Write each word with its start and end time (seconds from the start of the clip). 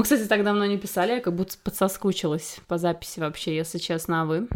Мы, 0.00 0.04
кстати, 0.04 0.22
так 0.22 0.44
давно 0.44 0.64
не 0.64 0.78
писали, 0.78 1.16
я 1.16 1.20
как 1.20 1.34
будто 1.34 1.58
подсоскучилась 1.62 2.56
по 2.66 2.78
записи 2.78 3.20
вообще, 3.20 3.54
если 3.54 3.76
честно, 3.76 4.22
а 4.22 4.24
вы? 4.24 4.48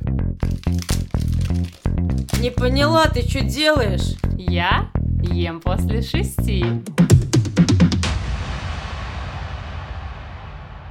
Не 2.40 2.50
поняла, 2.50 3.08
ты 3.08 3.20
что 3.28 3.42
делаешь? 3.42 4.16
Я 4.38 4.90
ем 5.20 5.60
после 5.60 6.00
шести. 6.00 6.64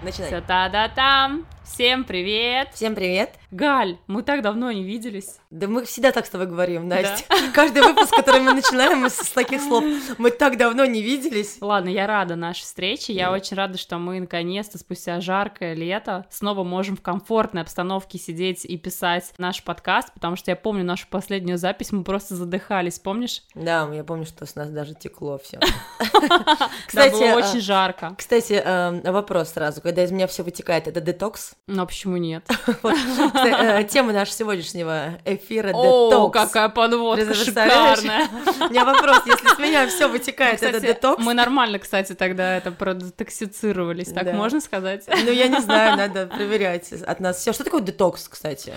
Начинай. 0.03 0.27
Все 0.27 0.41
та-да-там. 0.41 1.47
Всем 1.63 2.03
привет. 2.03 2.69
Всем 2.73 2.93
привет. 2.93 3.35
Галь, 3.49 3.97
мы 4.07 4.21
так 4.21 4.41
давно 4.41 4.71
не 4.71 4.83
виделись. 4.83 5.37
Да 5.49 5.67
мы 5.67 5.85
всегда 5.85 6.11
так 6.11 6.25
с 6.25 6.29
тобой 6.29 6.45
говорим, 6.47 6.87
Настя. 6.87 7.23
Каждый 7.53 7.83
выпуск, 7.83 8.13
который 8.13 8.41
мы 8.41 8.53
начинаем, 8.53 8.99
мы 8.99 9.09
с 9.09 9.29
таких 9.29 9.61
слов. 9.61 9.83
Мы 10.17 10.31
так 10.31 10.57
давно 10.57 10.85
не 10.85 11.01
виделись. 11.01 11.57
Ладно, 11.61 11.89
я 11.89 12.05
рада 12.05 12.35
нашей 12.35 12.63
встрече. 12.63 13.13
Я 13.13 13.31
очень 13.31 13.55
рада, 13.55 13.77
что 13.77 13.97
мы 13.97 14.19
наконец-то 14.19 14.77
спустя 14.77 15.21
жаркое 15.21 15.73
лето 15.73 16.25
снова 16.29 16.63
можем 16.63 16.97
в 16.97 17.01
комфортной 17.01 17.63
обстановке 17.63 18.17
сидеть 18.17 18.65
и 18.65 18.77
писать 18.77 19.33
наш 19.37 19.63
подкаст, 19.63 20.13
потому 20.13 20.35
что 20.35 20.51
я 20.51 20.55
помню 20.55 20.83
нашу 20.83 21.07
последнюю 21.07 21.57
запись, 21.57 21.91
мы 21.91 22.03
просто 22.03 22.35
задыхались, 22.35 22.99
помнишь? 22.99 23.43
Да, 23.55 23.89
я 23.93 24.03
помню, 24.03 24.25
что 24.25 24.45
с 24.45 24.55
нас 24.55 24.69
даже 24.69 24.95
текло 24.95 25.37
все. 25.37 25.59
Кстати, 26.87 27.13
было 27.13 27.35
очень 27.37 27.61
жарко. 27.61 28.15
Кстати, 28.17 28.61
вопрос 29.09 29.53
сразу, 29.53 29.81
когда 29.81 30.03
из 30.03 30.11
меня 30.11 30.27
все 30.27 30.43
вытекает, 30.43 30.87
это 30.87 30.99
детокс? 30.99 31.53
Ну, 31.67 31.83
а 31.83 31.85
почему 31.85 32.17
нет? 32.17 32.45
Э, 32.83 33.83
тема 33.85 34.11
нашего 34.11 34.35
сегодняшнего 34.35 35.17
эфира 35.23 35.67
детокс. 35.67 36.15
О, 36.15 36.29
какая 36.29 36.69
подводка 36.69 37.33
шикарная. 37.33 38.27
У 38.59 38.69
меня 38.69 38.83
вопрос, 38.83 39.21
если 39.25 39.47
с 39.47 39.57
меня 39.59 39.87
все 39.87 40.07
вытекает, 40.07 40.61
это 40.61 40.79
детокс? 40.81 41.23
Мы 41.23 41.33
нормально, 41.33 41.79
кстати, 41.79 42.13
тогда 42.13 42.57
это 42.57 42.71
продетоксицировались, 42.71 44.11
так 44.11 44.33
можно 44.33 44.59
сказать? 44.59 45.05
Ну, 45.07 45.31
я 45.31 45.47
не 45.47 45.61
знаю, 45.61 45.97
надо 45.97 46.27
проверять 46.27 46.91
от 46.91 47.19
нас 47.19 47.37
все. 47.37 47.53
Что 47.53 47.63
такое 47.63 47.81
детокс, 47.81 48.27
кстати? 48.27 48.73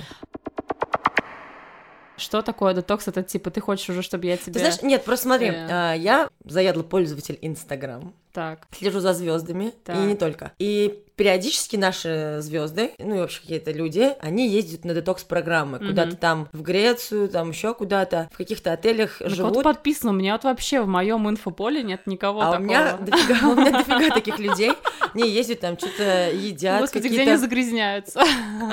Что 2.17 2.43
такое 2.43 2.75
детокс? 2.75 3.09
Это 3.09 3.23
типа 3.23 3.51
ты 3.51 3.61
хочешь 3.61 3.89
уже, 3.91 4.03
чтобы 4.03 4.27
я 4.27 4.37
тебе... 4.37 4.55
Ты 4.55 4.59
знаешь, 4.61 4.83
нет, 4.83 5.05
просто 5.05 5.25
смотри, 5.25 5.49
э... 5.49 5.95
я 5.99 6.29
заядлый 6.45 6.85
пользователь 6.85 7.39
Инстаграм. 7.43 8.15
Так. 8.33 8.67
Слежу 8.77 9.01
за 9.01 9.15
звездами 9.15 9.73
и 9.89 9.99
не 9.99 10.15
только. 10.15 10.53
И 10.59 11.03
периодически 11.17 11.77
наши 11.77 12.37
звезды, 12.41 12.93
ну 12.99 13.15
и 13.17 13.19
вообще 13.21 13.41
какие-то 13.41 13.73
люди, 13.73 14.13
они 14.21 14.49
ездят 14.49 14.85
на 14.85 14.93
детокс-программы, 14.93 15.79
mm-hmm. 15.79 15.89
куда-то 15.89 16.17
там 16.17 16.49
в 16.53 16.61
Грецию, 16.61 17.31
там 17.31 17.51
еще 17.51 17.73
куда-то, 17.73 18.29
в 18.33 18.37
каких-то 18.37 18.73
отелях 18.73 19.17
ну, 19.21 19.31
живут. 19.31 19.55
Вот 19.55 19.65
подписано, 19.65 20.13
у 20.13 20.15
меня 20.15 20.33
вот 20.33 20.45
вообще 20.45 20.83
в 20.83 20.87
моем 20.87 21.29
инфополе 21.31 21.83
нет 21.83 22.07
никого 22.07 22.43
а 22.43 22.53
такого. 22.53 22.59
У 22.59 22.65
меня 22.65 22.99
дофига, 22.99 23.49
у 23.49 23.55
меня 23.55 23.71
дофига 23.71 24.15
таких 24.15 24.39
людей. 24.39 24.73
Не 25.17 25.31
ездят 25.31 25.61
там, 25.61 25.79
что-то 25.79 26.31
едят. 26.31 26.81
Господи, 26.81 27.09
где 27.09 27.23
они 27.23 27.37
загрязняются? 27.37 28.21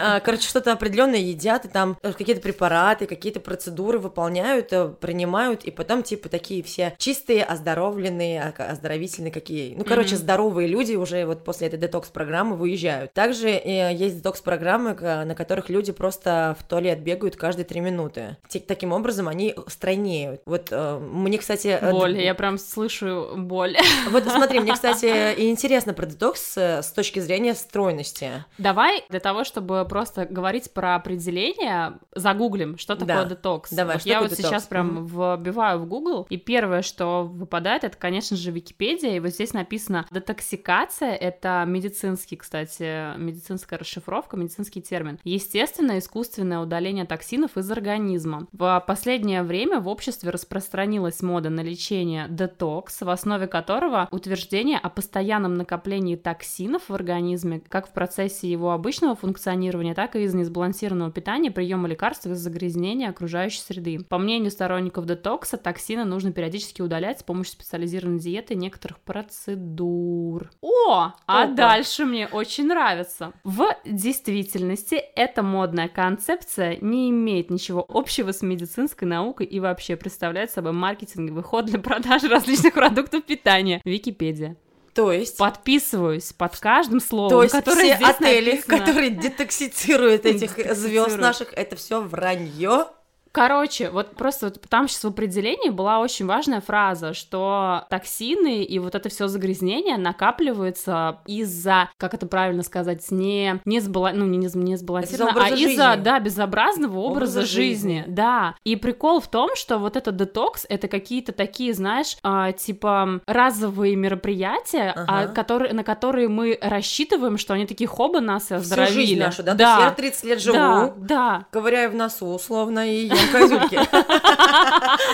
А, 0.02 0.20
короче, 0.20 0.48
что-то 0.48 0.72
определенное 0.72 1.20
едят, 1.20 1.66
и 1.66 1.68
там 1.68 1.98
какие-то 2.02 2.42
препараты, 2.42 3.06
какие-то 3.06 3.40
процедуры 3.40 4.00
выполняют, 4.00 4.72
э, 4.74 4.90
принимают, 5.00 5.64
и 5.64 5.72
потом 5.72 6.04
типа 6.04 6.30
такие 6.30 6.64
все 6.64 6.94
чистые, 6.98 7.44
оздоровленные, 7.44 8.54
оздоровительные 8.58 9.32
какие. 9.32 9.76
Ну, 9.76 9.84
короче, 9.84 10.16
здоровые 10.16 10.68
люди 10.68 10.96
уже 10.96 11.26
вот 11.26 11.44
после 11.44 11.68
этой 11.68 11.80
детокс-программы 11.80 12.34
программы 12.34 12.56
выезжают. 12.56 13.14
Также 13.14 13.50
э, 13.50 13.94
есть 13.94 14.18
детокс-программы, 14.18 14.94
на 14.94 15.36
которых 15.36 15.70
люди 15.70 15.92
просто 15.92 16.56
в 16.60 16.64
туалет 16.64 17.00
бегают 17.02 17.36
каждые 17.36 17.66
три 17.66 17.80
минуты. 17.80 18.38
Таким 18.68 18.92
образом, 18.92 19.28
они 19.28 19.56
стройнеют. 19.68 20.42
Вот 20.46 20.70
э, 20.72 20.98
мне, 21.00 21.38
кстати... 21.38 21.78
Боль, 21.92 22.20
я 22.20 22.34
прям 22.34 22.58
слышу 22.58 23.34
боль. 23.38 23.78
Вот 24.10 24.24
смотри, 24.24 24.60
мне, 24.60 24.74
кстати, 24.74 25.34
интересно 25.38 25.94
про 25.94 26.06
детокс 26.06 26.33
с 26.38 26.94
точки 26.96 27.20
зрения 27.20 27.54
стройности. 27.54 28.46
Давай 28.58 29.06
для 29.10 29.20
того, 29.20 29.44
чтобы 29.44 29.86
просто 29.88 30.26
говорить 30.26 30.74
про 30.74 30.96
определение, 30.96 32.00
загуглим, 32.14 32.78
что 32.78 32.96
такое 32.96 33.24
да. 33.24 33.26
детокс. 33.26 33.72
Давай, 33.72 33.96
вот 33.96 34.02
что 34.02 34.10
я 34.10 34.22
вот 34.22 34.30
детокс? 34.30 34.48
сейчас 34.48 34.64
прям 34.64 35.06
вбиваю 35.06 35.80
в 35.80 35.88
Google, 35.88 36.26
и 36.30 36.38
первое, 36.38 36.82
что 36.82 37.24
выпадает, 37.24 37.84
это, 37.84 37.98
конечно 37.98 38.38
же, 38.38 38.52
Википедия, 38.52 39.16
и 39.16 39.20
вот 39.20 39.30
здесь 39.30 39.54
написано 39.54 40.06
детоксикация— 40.12 41.14
это 41.24 41.64
медицинский 41.68 42.14
медицинский, 42.14 42.36
кстати, 42.36 43.18
медицинская 43.18 43.80
расшифровка, 43.80 44.38
медицинский 44.38 44.82
термин. 44.82 45.20
Естественное 45.24 46.00
искусственное 46.00 46.60
удаление 46.60 47.06
токсинов 47.06 47.58
из 47.58 47.70
организма. 47.72 48.48
В 48.52 48.84
последнее 48.86 49.44
время 49.44 49.80
в 49.80 49.88
обществе 49.88 50.30
распространилась 50.30 51.22
мода 51.22 51.50
на 51.50 51.62
лечение 51.62 52.28
детокс, 52.30 53.02
в 53.02 53.10
основе 53.10 53.48
которого 53.48 54.08
утверждение 54.12 54.78
о 54.78 54.90
постоянном 54.90 55.56
накоплении 55.56 56.16
токсинов 56.24 56.90
в 56.90 56.94
организме, 56.94 57.62
как 57.68 57.88
в 57.88 57.92
процессе 57.92 58.50
его 58.50 58.72
обычного 58.72 59.16
функционирования, 59.16 59.94
так 59.94 60.16
и 60.16 60.24
из 60.24 60.34
несбалансированного 60.34 61.12
питания, 61.12 61.52
приема 61.52 61.88
лекарств 61.88 62.26
из 62.26 62.40
загрязнения 62.40 63.10
окружающей 63.10 63.60
среды. 63.60 64.00
По 64.08 64.18
мнению 64.18 64.50
сторонников 64.50 65.06
детокса, 65.06 65.58
токсины 65.58 66.06
нужно 66.06 66.32
периодически 66.32 66.82
удалять 66.82 67.20
с 67.20 67.24
помощью 67.24 67.54
специализированной 67.54 68.20
диеты 68.20 68.54
и 68.54 68.58
некоторых 68.58 69.00
процедур. 69.02 70.50
О, 70.62 71.12
а 71.28 71.44
Опа. 71.44 71.54
дальше 71.54 72.06
мне 72.06 72.28
очень 72.28 72.68
нравится. 72.68 73.34
В 73.44 73.68
действительности 73.86 74.96
эта 74.96 75.44
модная 75.44 75.90
концепция 75.90 76.78
не 76.82 77.10
имеет 77.10 77.50
ничего 77.50 77.86
общего 77.88 78.32
с 78.32 78.42
медицинской 78.42 79.08
наукой 79.08 79.46
и 79.46 79.60
вообще 79.60 79.96
представляет 79.96 80.52
собой 80.52 80.72
маркетинговый 80.72 81.44
ход 81.44 81.66
для 81.66 81.80
продажи 81.80 82.28
различных 82.30 82.74
продуктов 82.74 83.24
питания. 83.26 83.82
Википедия. 83.84 84.56
То 84.94 85.12
есть? 85.12 85.38
Подписываюсь 85.38 86.34
под 86.34 86.58
каждым 86.58 87.00
словом, 87.00 87.30
То 87.32 87.44
есть 87.44 87.56
которое 87.56 87.96
все 87.96 88.06
отели, 88.06 88.52
написано. 88.52 88.78
которые 88.78 89.10
детоксицируют 89.10 90.26
этих 90.26 90.76
звезд 90.76 91.18
наших, 91.18 91.54
это 91.54 91.76
все 91.76 92.02
вранье. 92.02 92.88
Короче, 93.34 93.90
вот 93.90 94.16
просто 94.16 94.46
вот 94.46 94.62
там 94.70 94.88
сейчас 94.88 95.04
в 95.04 95.08
определении 95.08 95.72
была 95.72 96.00
очень 96.00 96.28
важная 96.28 96.62
фраза, 96.62 97.16
что 97.16 97.86
токсины 97.90 98.64
и 98.64 98.78
вот 98.78 98.94
это 98.94 99.10
все 99.10 99.28
загрязнение 99.28 99.98
накапливаются 99.98 101.18
из-за, 101.26 101.90
как 101.98 102.14
это 102.14 102.28
правильно 102.28 102.62
сказать, 102.62 103.10
не, 103.10 103.60
не, 103.66 103.80
сбала, 103.80 104.12
ну, 104.14 104.26
не, 104.26 104.38
не 104.38 104.76
сбалансированно, 104.76 105.46
а 105.46 105.50
из-за, 105.50 105.96
да, 105.98 106.20
безобразного 106.20 107.00
образа, 107.00 107.40
образа 107.40 107.42
жизни. 107.42 108.02
жизни. 108.02 108.06
Да. 108.08 108.56
И 108.64 108.76
прикол 108.76 109.20
в 109.20 109.28
том, 109.28 109.50
что 109.56 109.80
вот 109.80 109.96
этот 109.96 110.16
детокс, 110.16 110.68
это 110.70 110.88
какие-то 110.88 111.32
такие, 111.32 111.74
знаешь, 111.74 112.18
а, 112.22 112.52
типа 112.52 113.22
разовые 113.26 113.96
мероприятия, 113.96 114.94
ага. 114.96 115.06
а, 115.08 115.28
которые, 115.28 115.74
на 115.74 115.84
которые 115.84 116.28
мы 116.28 116.60
рассчитываем, 116.62 117.40
что 117.40 117.56
они 117.56 117.66
такие 117.66 117.88
хоба 117.88 118.20
нас 118.20 118.52
и 118.52 118.54
оздоровили. 118.54 118.92
Всю 118.92 119.00
жизнь 119.00 119.20
нашу, 119.20 119.42
да? 119.42 119.56
да. 119.56 119.76
То 119.76 119.82
есть 119.82 119.90
я 119.90 119.96
30 119.96 120.24
лет 120.26 120.40
живу, 120.40 120.56
да, 120.56 120.94
да. 120.98 121.46
ковыряю 121.50 121.90
в 121.90 121.96
носу 121.96 122.28
условно, 122.28 122.88
и 122.88 123.08
я 123.08 123.16
козюльки. 123.32 123.80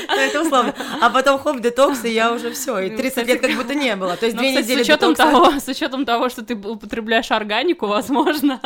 Ну, 0.07 0.15
это 0.15 0.41
условно. 0.41 0.73
А 1.01 1.09
потом 1.09 1.39
хоп, 1.39 1.59
детокс, 1.59 2.03
и 2.03 2.09
я 2.09 2.31
уже 2.31 2.51
все. 2.51 2.79
И 2.79 2.95
30 2.95 3.27
лет 3.27 3.41
как 3.41 3.55
будто 3.55 3.75
не 3.75 3.95
было. 3.95 4.15
То 4.17 4.25
есть 4.25 4.35
ну, 4.35 4.41
две 4.41 4.55
недели 4.55 4.79
с 4.79 4.85
учетом 4.85 5.15
того, 5.15 5.59
С 5.59 5.67
учетом 5.67 6.05
того, 6.05 6.29
что 6.29 6.43
ты 6.43 6.55
употребляешь 6.55 7.31
органику, 7.31 7.87
возможно. 7.87 8.59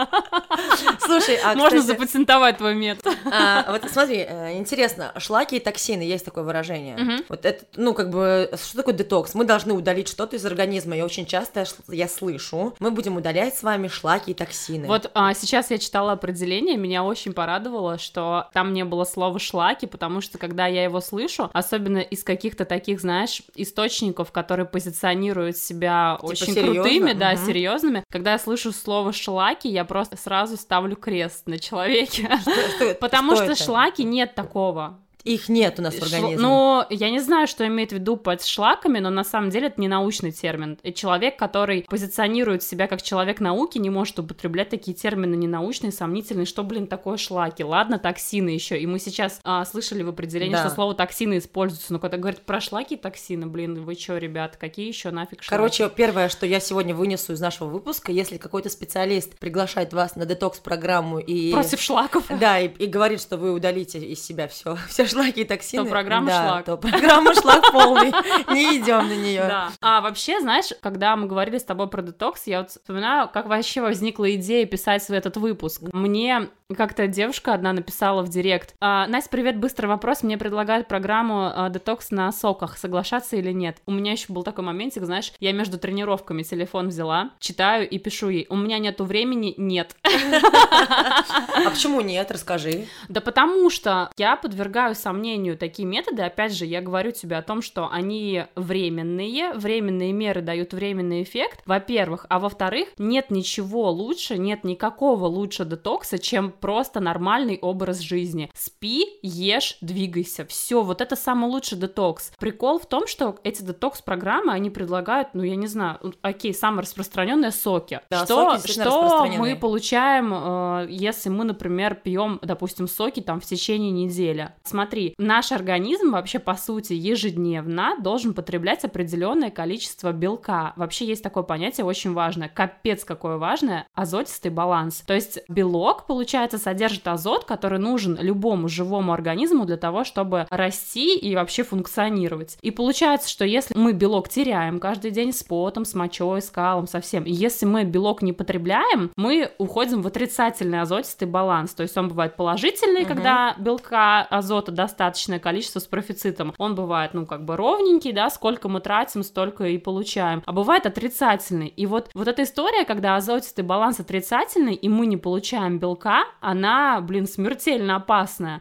Слушай, 0.99 1.37
а 1.43 1.55
Можно 1.55 1.81
запатентовать 1.81 2.57
твой 2.57 2.75
метод. 2.75 3.15
А, 3.31 3.71
вот 3.71 3.83
смотри, 3.91 4.25
э, 4.27 4.57
интересно, 4.57 5.13
шлаки 5.17 5.57
и 5.57 5.59
токсины, 5.59 6.01
есть 6.01 6.25
такое 6.25 6.43
выражение. 6.43 7.23
Вот 7.29 7.45
это, 7.45 7.65
ну, 7.75 7.93
как 7.93 8.09
бы, 8.09 8.49
что 8.61 8.77
такое 8.77 8.93
детокс? 8.93 9.33
Мы 9.35 9.45
должны 9.45 9.73
удалить 9.73 10.07
что-то 10.07 10.35
из 10.35 10.45
организма. 10.45 10.95
Я 10.95 11.05
очень 11.05 11.25
часто 11.25 11.65
я 11.89 12.07
слышу, 12.07 12.73
мы 12.79 12.91
будем 12.91 13.17
удалять 13.17 13.57
с 13.57 13.63
вами 13.63 13.87
шлаки 13.87 14.31
и 14.31 14.33
токсины. 14.33 14.87
Вот 14.87 15.11
а, 15.13 15.33
сейчас 15.33 15.71
я 15.71 15.77
читала 15.77 16.13
определение, 16.13 16.77
меня 16.77 17.03
очень 17.03 17.33
порадовало, 17.33 17.97
что 17.97 18.47
там 18.53 18.73
не 18.73 18.83
было 18.83 19.03
слова 19.03 19.32
шлаки, 19.39 19.85
потому 19.85 20.21
что 20.21 20.37
когда 20.37 20.67
я 20.67 20.83
его 20.83 21.01
слышу, 21.01 21.49
особенно 21.53 21.99
из 21.99 22.23
каких-то 22.23 22.65
таких, 22.65 23.01
знаешь, 23.01 23.41
источников, 23.55 24.31
которые 24.31 24.65
позиционируют 24.65 25.57
себя 25.57 26.17
типа 26.19 26.31
очень 26.31 26.53
серьезно? 26.53 26.73
крутыми, 26.73 27.13
да, 27.13 27.33
угу. 27.33 27.45
серьезными, 27.45 28.03
когда 28.09 28.33
я 28.33 28.39
слышу 28.39 28.71
слово 28.71 29.13
шлаки, 29.13 29.67
я 29.67 29.85
просто 29.85 30.17
сразу 30.17 30.57
ставлю 30.57 30.95
крест 30.95 31.47
на 31.47 31.59
человеке, 31.59 32.29
что, 32.41 32.51
что, 32.51 32.95
потому 32.95 33.35
что, 33.35 33.55
что 33.55 33.65
шлаки 33.65 34.03
нет 34.03 34.35
такого. 34.35 34.99
Их 35.23 35.47
нет 35.47 35.79
у 35.79 35.81
нас 35.81 35.95
в 35.95 36.03
организме. 36.03 36.37
Ну, 36.37 36.85
я 36.89 37.09
не 37.09 37.19
знаю, 37.19 37.47
что 37.47 37.65
имеет 37.65 37.91
в 37.91 37.93
виду 37.93 38.17
под 38.17 38.43
шлаками, 38.43 38.99
но 38.99 39.09
на 39.09 39.23
самом 39.23 39.49
деле 39.49 39.67
это 39.67 39.79
не 39.79 39.87
научный 39.87 40.31
термин. 40.31 40.77
Человек, 40.95 41.37
который 41.37 41.85
позиционирует 41.89 42.61
себя 42.61 42.87
как 42.87 43.01
человек 43.01 43.39
науки, 43.39 43.77
не 43.77 43.89
может 43.89 44.19
употреблять 44.19 44.69
такие 44.69 44.95
термины 44.95 45.35
ненаучные, 45.35 45.91
сомнительные. 45.91 46.45
Что, 46.45 46.63
блин, 46.63 46.87
такое 46.87 47.17
шлаки? 47.17 47.63
Ладно, 47.63 47.99
токсины 47.99 48.49
еще. 48.49 48.79
И 48.79 48.85
мы 48.85 48.99
сейчас 48.99 49.39
а, 49.43 49.63
слышали 49.65 50.03
в 50.03 50.09
определении, 50.09 50.53
да. 50.53 50.65
что 50.65 50.75
слово 50.75 50.93
токсины 50.93 51.37
используется. 51.37 51.93
Но 51.93 51.99
когда 51.99 52.17
говорят 52.17 52.41
про 52.41 52.59
шлаки 52.59 52.97
токсины, 52.97 53.47
блин, 53.47 53.83
вы 53.83 53.95
что, 53.95 54.17
ребят, 54.17 54.57
какие 54.57 54.87
еще 54.87 55.11
нафиг 55.11 55.41
шлаки? 55.41 55.49
Короче, 55.49 55.89
первое, 55.89 56.27
что 56.27 56.45
я 56.45 56.59
сегодня 56.59 56.93
вынесу 56.93 57.33
из 57.33 57.39
нашего 57.39 57.69
выпуска, 57.69 58.11
если 58.11 58.37
какой-то 58.37 58.69
специалист 58.69 59.37
приглашает 59.37 59.93
вас 59.93 60.15
на 60.15 60.25
детокс-программу 60.25 61.19
и... 61.19 61.51
Против 61.53 61.79
шлаков. 61.79 62.25
Да, 62.29 62.59
и, 62.59 62.67
и 62.67 62.87
говорит, 62.87 63.21
что 63.21 63.37
вы 63.37 63.53
удалите 63.53 63.99
из 63.99 64.21
себя 64.21 64.47
все, 64.47 64.77
все 64.89 65.05
шлаки 65.13 65.41
и 65.41 65.45
токсины. 65.45 65.85
То 65.85 65.89
программа 65.89 66.27
да, 66.27 66.43
шлак. 66.43 66.65
То 66.65 66.77
программа 66.77 67.33
шлак 67.33 67.71
полный. 67.71 68.11
Не 68.53 68.77
идем 68.77 69.07
на 69.07 69.15
нее. 69.15 69.45
Да. 69.47 69.69
А 69.81 70.01
вообще, 70.01 70.39
знаешь, 70.41 70.69
когда 70.81 71.15
мы 71.15 71.27
говорили 71.27 71.57
с 71.57 71.63
тобой 71.63 71.87
про 71.87 72.01
детокс, 72.01 72.47
я 72.47 72.59
вот 72.59 72.71
вспоминаю, 72.71 73.29
как 73.29 73.47
вообще 73.47 73.81
возникла 73.81 74.33
идея 74.35 74.65
писать 74.65 75.09
этот 75.09 75.37
выпуск. 75.37 75.81
Мне 75.93 76.49
как-то 76.75 77.07
девушка 77.07 77.53
одна 77.53 77.73
написала 77.73 78.21
в 78.23 78.29
директ. 78.29 78.75
«А, 78.79 79.07
Настя, 79.07 79.29
привет, 79.29 79.57
быстрый 79.57 79.87
вопрос. 79.87 80.23
Мне 80.23 80.37
предлагают 80.37 80.87
программу 80.87 81.51
а, 81.53 81.69
детокс 81.69 82.11
на 82.11 82.31
соках. 82.31 82.77
Соглашаться 82.77 83.35
или 83.35 83.51
нет? 83.51 83.77
У 83.85 83.91
меня 83.91 84.11
еще 84.11 84.31
был 84.31 84.43
такой 84.43 84.63
моментик, 84.63 85.03
знаешь, 85.03 85.33
я 85.39 85.51
между 85.51 85.77
тренировками 85.77 86.43
телефон 86.43 86.89
взяла, 86.89 87.31
читаю 87.39 87.89
и 87.89 87.97
пишу 87.97 88.29
ей. 88.29 88.45
У 88.49 88.55
меня 88.55 88.79
нету 88.79 89.05
времени, 89.05 89.53
нет. 89.57 89.95
А 90.03 91.69
почему 91.69 92.01
нет? 92.01 92.31
Расскажи. 92.31 92.87
Да 93.09 93.21
потому 93.21 93.69
что 93.69 94.09
я 94.17 94.35
подвергаю 94.35 94.95
сомнению 94.95 95.57
такие 95.57 95.87
методы, 95.87 96.21
опять 96.23 96.55
же, 96.55 96.65
я 96.65 96.81
говорю 96.81 97.11
тебе 97.11 97.37
о 97.37 97.41
том, 97.41 97.61
что 97.61 97.89
они 97.91 98.45
временные, 98.55 99.53
временные 99.53 100.11
меры 100.11 100.41
дают 100.41 100.73
временный 100.73 101.23
эффект, 101.23 101.61
во-первых, 101.65 102.25
а 102.29 102.39
во-вторых, 102.39 102.89
нет 102.97 103.31
ничего 103.31 103.89
лучше, 103.91 104.37
нет 104.37 104.63
никакого 104.63 105.25
лучше 105.25 105.65
детокса, 105.65 106.17
чем 106.17 106.51
просто 106.63 107.01
нормальный 107.01 107.59
образ 107.61 107.99
жизни. 107.99 108.49
Спи, 108.53 109.19
ешь, 109.21 109.75
двигайся, 109.81 110.45
все, 110.45 110.81
вот 110.81 111.01
это 111.01 111.17
самый 111.17 111.51
лучший 111.51 111.77
детокс. 111.77 112.31
Прикол 112.39 112.79
в 112.79 112.85
том, 112.85 113.05
что 113.05 113.35
эти 113.43 113.61
детокс-программы, 113.63 114.53
они 114.53 114.69
предлагают, 114.69 115.27
ну, 115.33 115.43
я 115.43 115.57
не 115.57 115.67
знаю, 115.67 115.99
окей, 116.21 116.53
самые 116.53 116.83
распространенные 116.83 117.51
соки. 117.51 117.99
Да, 118.09 118.23
что 118.23 118.57
соки 118.57 118.71
что 118.71 119.25
мы 119.37 119.57
получаем, 119.57 120.33
э, 120.33 120.87
если 120.89 121.27
мы, 121.27 121.43
например, 121.43 121.95
пьем, 121.95 122.39
допустим, 122.41 122.87
соки 122.87 123.19
там 123.19 123.41
в 123.41 123.45
течение 123.45 123.91
недели. 123.91 124.53
Смотри, 124.63 125.15
наш 125.17 125.51
организм 125.51 126.11
вообще, 126.11 126.39
по 126.39 126.55
сути, 126.55 126.93
ежедневно 126.93 127.97
должен 127.99 128.33
потреблять 128.33 128.85
определенное 128.85 129.51
количество 129.51 130.13
белка. 130.13 130.71
Вообще 130.77 131.07
есть 131.07 131.23
такое 131.23 131.43
понятие 131.43 131.85
очень 131.85 132.13
важное, 132.13 132.47
капец 132.47 133.03
какое 133.03 133.35
важное, 133.35 133.85
азотистый 133.95 134.49
баланс. 134.49 135.03
То 135.05 135.13
есть 135.13 135.39
белок, 135.49 136.07
получается, 136.07 136.42
содержит 136.57 137.07
азот, 137.07 137.45
который 137.45 137.79
нужен 137.79 138.17
любому 138.19 138.67
живому 138.67 139.13
организму 139.13 139.65
для 139.65 139.77
того, 139.77 140.03
чтобы 140.03 140.47
расти 140.49 141.15
и 141.17 141.35
вообще 141.35 141.63
функционировать. 141.63 142.57
И 142.61 142.71
получается, 142.71 143.29
что 143.29 143.45
если 143.45 143.77
мы 143.77 143.93
белок 143.93 144.29
теряем 144.29 144.79
каждый 144.79 145.11
день 145.11 145.31
с 145.33 145.43
потом, 145.43 145.85
с 145.85 145.93
мочой, 145.93 146.41
с 146.41 146.49
калом, 146.49 146.87
совсем, 146.87 147.23
и 147.23 147.31
если 147.31 147.65
мы 147.65 147.83
белок 147.83 148.21
не 148.21 148.33
потребляем, 148.33 149.11
мы 149.15 149.51
уходим 149.57 150.01
в 150.01 150.07
отрицательный 150.07 150.81
азотистый 150.81 151.27
баланс. 151.27 151.73
То 151.73 151.83
есть 151.83 151.97
он 151.97 152.07
бывает 152.09 152.35
положительный, 152.35 153.01
Мгм. 153.01 153.07
когда 153.07 153.55
белка 153.57 154.21
азота 154.23 154.71
достаточное 154.71 155.39
количество 155.39 155.79
с 155.79 155.85
профицитом. 155.85 156.53
Он 156.57 156.75
бывает, 156.75 157.13
ну, 157.13 157.25
как 157.25 157.45
бы 157.45 157.55
ровненький, 157.55 158.11
да, 158.11 158.29
сколько 158.29 158.69
мы 158.69 158.79
тратим, 158.81 159.23
столько 159.23 159.65
и 159.65 159.77
получаем. 159.77 160.41
А 160.45 160.51
бывает 160.51 160.85
отрицательный. 160.85 161.67
И 161.67 161.85
вот, 161.85 162.09
вот 162.13 162.27
эта 162.27 162.43
история, 162.43 162.85
когда 162.85 163.15
азотистый 163.15 163.63
баланс 163.63 163.99
отрицательный, 163.99 164.73
и 164.73 164.89
мы 164.89 165.05
не 165.05 165.17
получаем 165.17 165.79
белка, 165.79 166.25
она, 166.43 166.99
блин, 166.99 167.25
смертельно 167.25 167.95
опасная. 167.95 168.59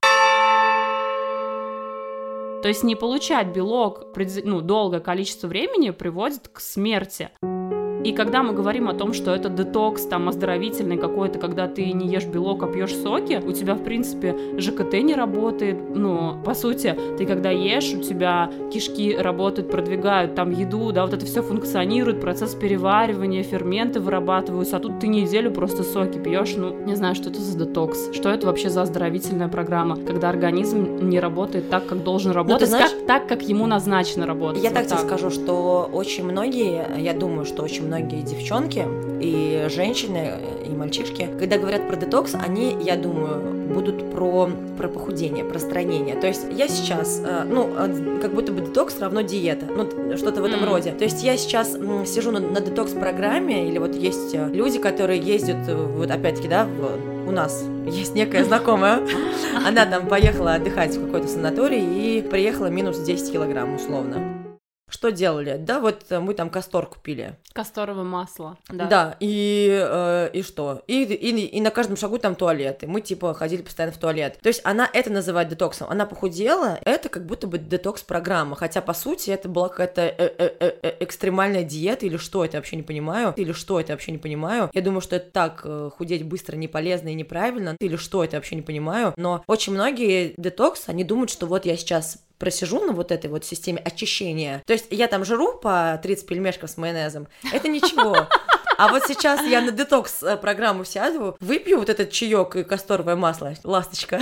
То 2.62 2.68
есть 2.68 2.84
не 2.84 2.94
получать 2.94 3.48
белок 3.48 4.06
ну, 4.44 4.60
долгое 4.60 5.00
количество 5.00 5.48
времени 5.48 5.90
приводит 5.90 6.48
к 6.48 6.60
смерти. 6.60 7.30
И 8.04 8.12
когда 8.12 8.42
мы 8.42 8.52
говорим 8.52 8.88
о 8.88 8.94
том, 8.94 9.12
что 9.12 9.32
это 9.34 9.48
детокс, 9.48 10.04
там, 10.06 10.28
оздоровительный 10.28 10.96
какой-то, 10.96 11.38
когда 11.38 11.68
ты 11.68 11.92
не 11.92 12.08
ешь 12.08 12.26
белок, 12.26 12.62
а 12.62 12.66
пьешь 12.66 12.94
соки, 12.96 13.40
у 13.46 13.52
тебя, 13.52 13.74
в 13.74 13.82
принципе, 13.84 14.34
ЖКТ 14.58 14.94
не 14.94 15.14
работает, 15.14 15.76
ну, 15.94 16.34
по 16.44 16.54
сути, 16.54 16.96
ты 17.16 17.26
когда 17.26 17.50
ешь, 17.50 17.92
у 17.94 18.00
тебя 18.00 18.50
кишки 18.72 19.14
работают, 19.16 19.70
продвигают 19.70 20.34
там 20.34 20.50
еду, 20.50 20.90
да, 20.92 21.04
вот 21.04 21.14
это 21.14 21.24
все 21.26 21.42
функционирует, 21.42 22.20
процесс 22.20 22.54
переваривания, 22.54 23.42
ферменты 23.42 24.00
вырабатываются, 24.00 24.76
а 24.78 24.80
тут 24.80 24.98
ты 24.98 25.06
неделю 25.06 25.52
просто 25.52 25.82
соки 25.84 26.18
пьешь, 26.18 26.54
ну, 26.56 26.74
не 26.84 26.96
знаю, 26.96 27.14
что 27.14 27.30
это 27.30 27.40
за 27.40 27.56
детокс, 27.58 28.10
что 28.12 28.30
это 28.30 28.46
вообще 28.46 28.68
за 28.68 28.82
оздоровительная 28.82 29.48
программа, 29.48 29.96
когда 29.96 30.28
организм 30.28 31.08
не 31.08 31.20
работает 31.20 31.70
так, 31.70 31.86
как 31.86 32.02
должен 32.02 32.32
работать, 32.32 32.68
знаешь- 32.68 32.90
как- 32.90 33.06
так, 33.06 33.26
как 33.28 33.42
ему 33.48 33.66
назначено 33.66 34.26
работать. 34.26 34.62
Я 34.62 34.70
Вот 34.70 34.78
так. 34.78 34.86
тебе 34.88 34.98
скажу, 34.98 35.30
что 35.30 35.88
очень 35.92 36.24
многие, 36.24 36.84
я 36.98 37.12
думаю, 37.14 37.44
что 37.44 37.62
очень 37.62 37.84
многие 37.92 38.22
девчонки 38.22 38.86
и 39.20 39.66
женщины, 39.68 40.30
и 40.66 40.70
мальчишки, 40.70 41.28
когда 41.38 41.58
говорят 41.58 41.86
про 41.86 41.96
детокс, 41.96 42.34
они, 42.34 42.74
я 42.80 42.96
думаю, 42.96 43.52
будут 43.74 44.10
про, 44.10 44.48
про 44.78 44.88
похудение, 44.88 45.44
про 45.44 45.58
стройнение. 45.58 46.14
То 46.16 46.26
есть 46.26 46.46
я 46.50 46.68
сейчас, 46.68 47.20
э, 47.24 47.44
ну, 47.44 47.68
как 48.22 48.32
будто 48.34 48.52
бы 48.52 48.62
детокс 48.62 48.98
равно 48.98 49.20
диета, 49.20 49.66
ну, 49.66 50.16
что-то 50.16 50.40
в 50.40 50.44
этом 50.46 50.60
Мгм. 50.60 50.70
роде. 50.70 50.92
То 50.92 51.04
есть 51.04 51.22
я 51.22 51.36
сейчас 51.36 51.72
сижу 52.06 52.30
на, 52.32 52.40
на 52.40 52.60
детокс-программе, 52.60 53.68
или 53.68 53.76
вот 53.78 53.94
есть 53.94 54.34
э, 54.34 54.48
люди, 54.52 54.78
которые 54.78 55.20
ездят, 55.20 55.68
э, 55.68 55.74
вот 55.74 56.10
опять-таки, 56.10 56.48
да, 56.48 56.64
в- 56.64 57.28
у 57.28 57.30
нас 57.30 57.62
есть 57.86 58.14
некая 58.14 58.44
знакомая, 58.44 59.00
она 59.66 59.84
там 59.84 60.06
поехала 60.06 60.54
отдыхать 60.54 60.96
в 60.96 61.04
какой-то 61.04 61.28
санаторий 61.28 61.82
и 62.18 62.22
приехала 62.22 62.66
минус 62.68 62.98
10 63.00 63.32
килограмм, 63.32 63.74
условно. 63.74 64.31
Что 64.92 65.10
делали? 65.10 65.56
Да, 65.58 65.80
вот 65.80 66.04
э, 66.10 66.20
мы 66.20 66.34
там 66.34 66.50
кастор 66.50 66.84
купили. 66.84 67.38
Касторовое 67.54 68.04
масло. 68.04 68.58
Да. 68.68 68.86
Да, 68.86 69.16
и, 69.20 69.70
э, 69.82 70.30
и 70.34 70.42
что? 70.42 70.82
И, 70.86 71.04
и, 71.04 71.30
и 71.46 71.60
на 71.62 71.70
каждом 71.70 71.96
шагу 71.96 72.18
там 72.18 72.34
туалет. 72.34 72.82
И 72.82 72.86
мы, 72.86 73.00
типа, 73.00 73.32
ходили 73.32 73.62
постоянно 73.62 73.94
в 73.94 73.96
туалет. 73.96 74.38
То 74.42 74.48
есть 74.48 74.60
она 74.64 74.88
это 74.92 75.10
называет 75.10 75.48
детоксом. 75.48 75.88
Она 75.88 76.04
похудела, 76.04 76.78
это 76.84 77.08
как 77.08 77.24
будто 77.24 77.46
бы 77.46 77.56
детокс-программа. 77.56 78.54
Хотя, 78.54 78.82
по 78.82 78.92
сути, 78.92 79.30
это 79.30 79.48
была 79.48 79.70
какая-то 79.70 80.02
э- 80.02 80.34
э- 80.38 80.96
экстремальная 81.00 81.64
диета 81.64 82.04
или 82.04 82.18
что, 82.18 82.44
это 82.44 82.58
вообще 82.58 82.76
не 82.76 82.82
понимаю. 82.82 83.32
Или 83.36 83.52
что, 83.52 83.80
это 83.80 83.94
вообще 83.94 84.12
не 84.12 84.18
понимаю. 84.18 84.68
Я 84.74 84.82
думаю, 84.82 85.00
что 85.00 85.16
это 85.16 85.30
так, 85.30 85.66
худеть 85.96 86.26
быстро 86.26 86.54
не 86.56 86.68
полезно 86.68 87.08
и 87.08 87.14
неправильно. 87.14 87.76
Или 87.80 87.96
что, 87.96 88.22
это 88.22 88.36
вообще 88.36 88.56
не 88.56 88.62
понимаю. 88.62 89.14
Но 89.16 89.42
очень 89.46 89.72
многие 89.72 90.34
детокс, 90.36 90.84
они 90.88 91.02
думают, 91.02 91.30
что 91.30 91.46
вот 91.46 91.64
я 91.64 91.78
сейчас 91.78 92.18
просижу 92.42 92.80
на 92.80 92.92
вот 92.92 93.12
этой 93.12 93.30
вот 93.30 93.44
системе 93.44 93.78
очищения. 93.78 94.64
То 94.66 94.72
есть 94.72 94.86
я 94.90 95.06
там 95.06 95.24
жру 95.24 95.58
по 95.58 96.00
30 96.02 96.26
пельмешков 96.26 96.70
с 96.70 96.76
майонезом, 96.76 97.28
это 97.52 97.68
ничего. 97.68 98.16
А 98.78 98.88
вот 98.88 99.04
сейчас 99.06 99.46
я 99.46 99.60
на 99.60 99.70
детокс 99.70 100.24
э, 100.24 100.36
программу 100.36 100.84
сяду, 100.84 101.36
выпью 101.38 101.78
вот 101.78 101.88
этот 101.88 102.10
чаек 102.10 102.56
и 102.56 102.64
касторовое 102.64 103.14
масло, 103.14 103.54
ласточка, 103.62 104.18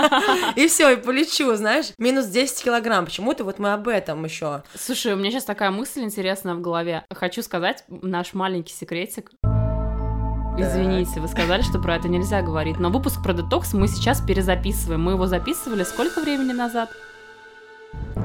и 0.56 0.66
все, 0.66 0.92
и 0.92 0.96
полечу, 0.96 1.54
знаешь, 1.56 1.88
минус 1.98 2.24
10 2.26 2.64
килограмм. 2.64 3.04
Почему-то 3.04 3.44
вот 3.44 3.58
мы 3.58 3.74
об 3.74 3.86
этом 3.86 4.24
еще. 4.24 4.62
Слушай, 4.74 5.12
у 5.12 5.16
меня 5.16 5.30
сейчас 5.30 5.44
такая 5.44 5.70
мысль 5.70 6.00
интересная 6.00 6.54
в 6.54 6.62
голове. 6.62 7.04
Хочу 7.12 7.42
сказать 7.42 7.84
наш 7.88 8.32
маленький 8.32 8.72
секретик. 8.72 9.30
Извините, 10.56 11.20
вы 11.20 11.28
сказали, 11.28 11.60
что 11.60 11.78
про 11.78 11.96
это 11.96 12.08
нельзя 12.08 12.40
говорить, 12.40 12.78
но 12.78 12.88
выпуск 12.88 13.22
про 13.22 13.34
детокс 13.34 13.74
мы 13.74 13.88
сейчас 13.88 14.22
перезаписываем. 14.22 15.02
Мы 15.02 15.12
его 15.12 15.26
записывали 15.26 15.82
сколько 15.84 16.20
времени 16.20 16.52
назад? 16.52 16.88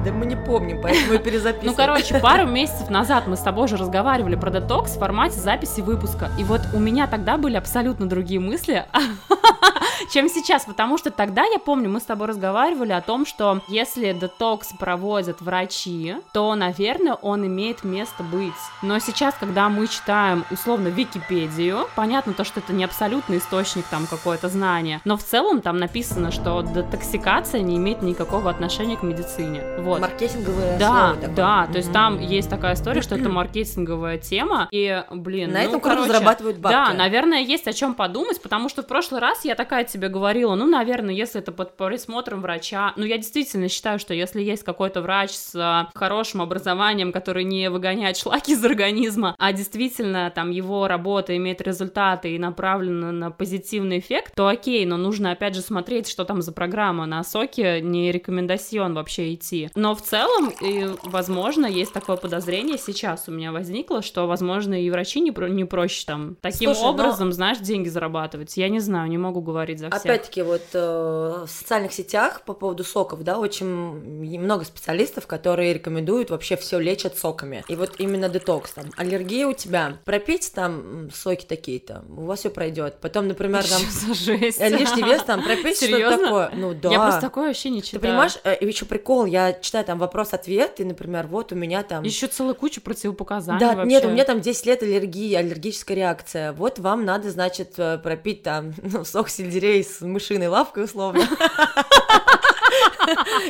Да 0.04 0.12
мы 0.12 0.26
не 0.26 0.36
помним, 0.36 0.82
поэтому 0.82 1.14
и 1.14 1.18
перезаписываем. 1.18 1.70
Ну, 1.70 1.74
короче, 1.74 2.18
пару 2.18 2.46
месяцев 2.46 2.90
назад 2.90 3.26
мы 3.26 3.36
с 3.36 3.40
тобой 3.40 3.64
уже 3.64 3.78
разговаривали 3.78 4.36
про 4.36 4.50
детокс 4.50 4.96
в 4.96 4.98
формате 4.98 5.38
записи 5.38 5.80
выпуска. 5.80 6.30
И 6.38 6.44
вот 6.44 6.60
у 6.74 6.78
меня 6.78 7.06
тогда 7.06 7.38
были 7.38 7.56
абсолютно 7.56 8.06
другие 8.06 8.38
мысли, 8.38 8.84
чем 10.12 10.28
сейчас, 10.28 10.66
потому 10.66 10.98
что 10.98 11.10
тогда, 11.10 11.44
я 11.44 11.58
помню, 11.58 11.88
мы 11.88 12.00
с 12.00 12.04
тобой 12.04 12.26
разговаривали 12.26 12.92
о 12.92 13.00
том, 13.00 13.24
что 13.24 13.62
если 13.68 14.12
детокс 14.12 14.72
проводят 14.78 15.40
врачи, 15.40 16.16
то, 16.32 16.54
наверное, 16.54 17.14
он 17.14 17.46
имеет 17.46 17.82
место 17.82 18.22
быть. 18.22 18.52
Но 18.82 18.98
сейчас, 18.98 19.34
когда 19.40 19.70
мы 19.70 19.86
читаем, 19.86 20.44
условно, 20.50 20.88
Википедию, 20.88 21.88
понятно 21.96 22.34
то, 22.34 22.44
что 22.44 22.60
это 22.60 22.74
не 22.74 22.84
абсолютный 22.84 23.38
источник 23.38 23.86
там 23.86 24.06
какое-то 24.06 24.48
знание, 24.48 25.00
но 25.04 25.16
в 25.16 25.22
целом 25.22 25.62
там 25.62 25.78
написано, 25.78 26.30
что 26.30 26.60
детоксикация 26.60 27.62
не 27.62 27.76
имеет 27.76 28.02
никакого 28.02 28.50
отношения 28.50 28.96
к 28.96 29.02
медицине. 29.02 29.62
Вот. 29.78 29.93
Маркетинговое 30.00 30.78
Да, 30.78 30.88
слово 30.88 31.14
такое. 31.16 31.34
да, 31.36 31.66
то 31.66 31.78
есть 31.78 31.92
там 31.92 32.20
есть 32.20 32.50
такая 32.50 32.74
история, 32.74 33.02
что 33.02 33.16
это 33.16 33.28
маркетинговая 33.28 34.18
тема, 34.18 34.68
и, 34.70 35.02
блин, 35.10 35.52
На 35.52 35.62
ну, 35.62 35.68
этом 35.68 35.80
короче, 35.80 36.08
зарабатывают 36.08 36.58
бабки. 36.58 36.74
Да, 36.74 36.92
наверное, 36.92 37.40
есть 37.40 37.66
о 37.68 37.72
чем 37.72 37.94
подумать, 37.94 38.40
потому 38.42 38.68
что 38.68 38.82
в 38.82 38.86
прошлый 38.86 39.20
раз 39.20 39.44
я 39.44 39.54
такая 39.54 39.84
тебе 39.84 40.08
говорила, 40.08 40.54
ну, 40.54 40.66
наверное, 40.66 41.14
если 41.14 41.40
это 41.40 41.52
под 41.52 41.76
присмотром 41.76 42.40
врача, 42.42 42.92
ну, 42.96 43.04
я 43.04 43.18
действительно 43.18 43.68
считаю, 43.68 43.98
что 43.98 44.14
если 44.14 44.42
есть 44.42 44.64
какой-то 44.64 45.02
врач 45.02 45.30
с 45.30 45.54
а, 45.56 45.90
хорошим 45.94 46.42
образованием, 46.42 47.12
который 47.12 47.44
не 47.44 47.68
выгоняет 47.70 48.16
шлаки 48.16 48.52
из 48.52 48.64
организма, 48.64 49.34
а 49.38 49.52
действительно 49.52 50.30
там 50.34 50.50
его 50.50 50.88
работа 50.88 51.36
имеет 51.36 51.60
результаты 51.60 52.34
и 52.34 52.38
направлена 52.38 53.12
на 53.12 53.30
позитивный 53.30 53.98
эффект, 53.98 54.32
то 54.34 54.48
окей, 54.48 54.84
но 54.86 54.96
нужно 54.96 55.32
опять 55.32 55.54
же 55.54 55.60
смотреть, 55.60 56.08
что 56.08 56.24
там 56.24 56.40
за 56.42 56.52
программа, 56.52 57.06
на 57.06 57.22
соке 57.24 57.80
не 57.80 58.12
рекомендацион 58.12 58.94
вообще 58.94 59.34
идти. 59.34 59.68
Но 59.74 59.83
в 59.92 60.02
целом, 60.02 60.50
и, 60.60 60.88
возможно, 61.02 61.66
есть 61.66 61.92
такое 61.92 62.16
подозрение 62.16 62.78
сейчас 62.78 63.24
у 63.26 63.32
меня 63.32 63.50
возникло, 63.50 64.02
что, 64.02 64.26
возможно, 64.28 64.80
и 64.80 64.88
врачи 64.88 65.20
не, 65.20 65.32
про- 65.32 65.48
не 65.48 65.64
проще 65.64 66.04
там 66.06 66.36
таким 66.40 66.72
Слушай, 66.72 66.82
но- 66.84 66.90
образом, 66.90 67.32
знаешь, 67.32 67.58
деньги 67.58 67.88
зарабатывать. 67.88 68.56
Я 68.56 68.68
не 68.68 68.78
знаю, 68.78 69.08
не 69.10 69.18
могу 69.18 69.40
говорить 69.40 69.80
за 69.80 69.90
всех. 69.90 70.00
Опять-таки, 70.04 70.42
вот 70.42 70.62
э, 70.72 71.44
в 71.46 71.50
социальных 71.50 71.92
сетях 71.92 72.42
по 72.42 72.54
поводу 72.54 72.84
соков, 72.84 73.24
да, 73.24 73.38
очень 73.40 73.66
много 73.66 74.64
специалистов, 74.64 75.26
которые 75.26 75.74
рекомендуют 75.74 76.30
вообще 76.30 76.56
все 76.56 76.78
лечат 76.78 77.18
соками. 77.18 77.64
И 77.68 77.74
вот 77.74 77.94
именно 77.98 78.28
детокс, 78.28 78.70
там, 78.72 78.84
аллергия 78.96 79.46
у 79.48 79.52
тебя, 79.52 79.98
пропить 80.04 80.52
там 80.54 81.10
соки 81.12 81.44
такие-то, 81.44 82.04
у 82.16 82.26
вас 82.26 82.38
все 82.40 82.50
пройдет. 82.50 82.98
Потом, 83.00 83.26
например, 83.26 83.64
там 83.66 83.80
Что 83.80 83.90
за 84.08 84.14
жесть? 84.14 84.60
лишний 84.60 85.02
вес, 85.02 85.22
там, 85.24 85.42
пропить 85.42 85.76
что-то 85.76 86.16
такое. 86.18 86.50
Ну 86.54 86.74
да. 86.74 86.90
Я 86.90 87.00
просто 87.00 87.20
такое 87.20 87.48
вообще 87.48 87.70
не 87.70 87.80
Ты 87.80 87.86
читаю. 87.88 88.02
понимаешь, 88.02 88.38
э, 88.44 88.56
еще 88.60 88.84
прикол, 88.84 89.24
я 89.26 89.52
читаю 89.74 89.86
там 89.86 89.98
вопрос-ответ, 89.98 90.78
и, 90.78 90.84
например, 90.84 91.26
вот 91.26 91.50
у 91.50 91.56
меня 91.56 91.82
там... 91.82 92.04
Еще 92.04 92.28
целую 92.28 92.54
кучу 92.54 92.80
противопоказаний 92.80 93.58
Да, 93.58 93.74
вообще. 93.74 93.90
нет, 93.90 94.04
у 94.04 94.08
меня 94.08 94.24
там 94.24 94.40
10 94.40 94.66
лет 94.66 94.84
аллергии, 94.84 95.34
аллергическая 95.34 95.96
реакция. 95.96 96.52
Вот 96.52 96.78
вам 96.78 97.04
надо, 97.04 97.32
значит, 97.32 97.74
э, 97.78 97.98
пропить 97.98 98.44
там 98.44 98.72
ну, 98.82 99.04
сок 99.04 99.28
сельдерей 99.28 99.82
с 99.82 100.00
мышиной 100.00 100.46
лавкой 100.46 100.84
условно. 100.84 101.22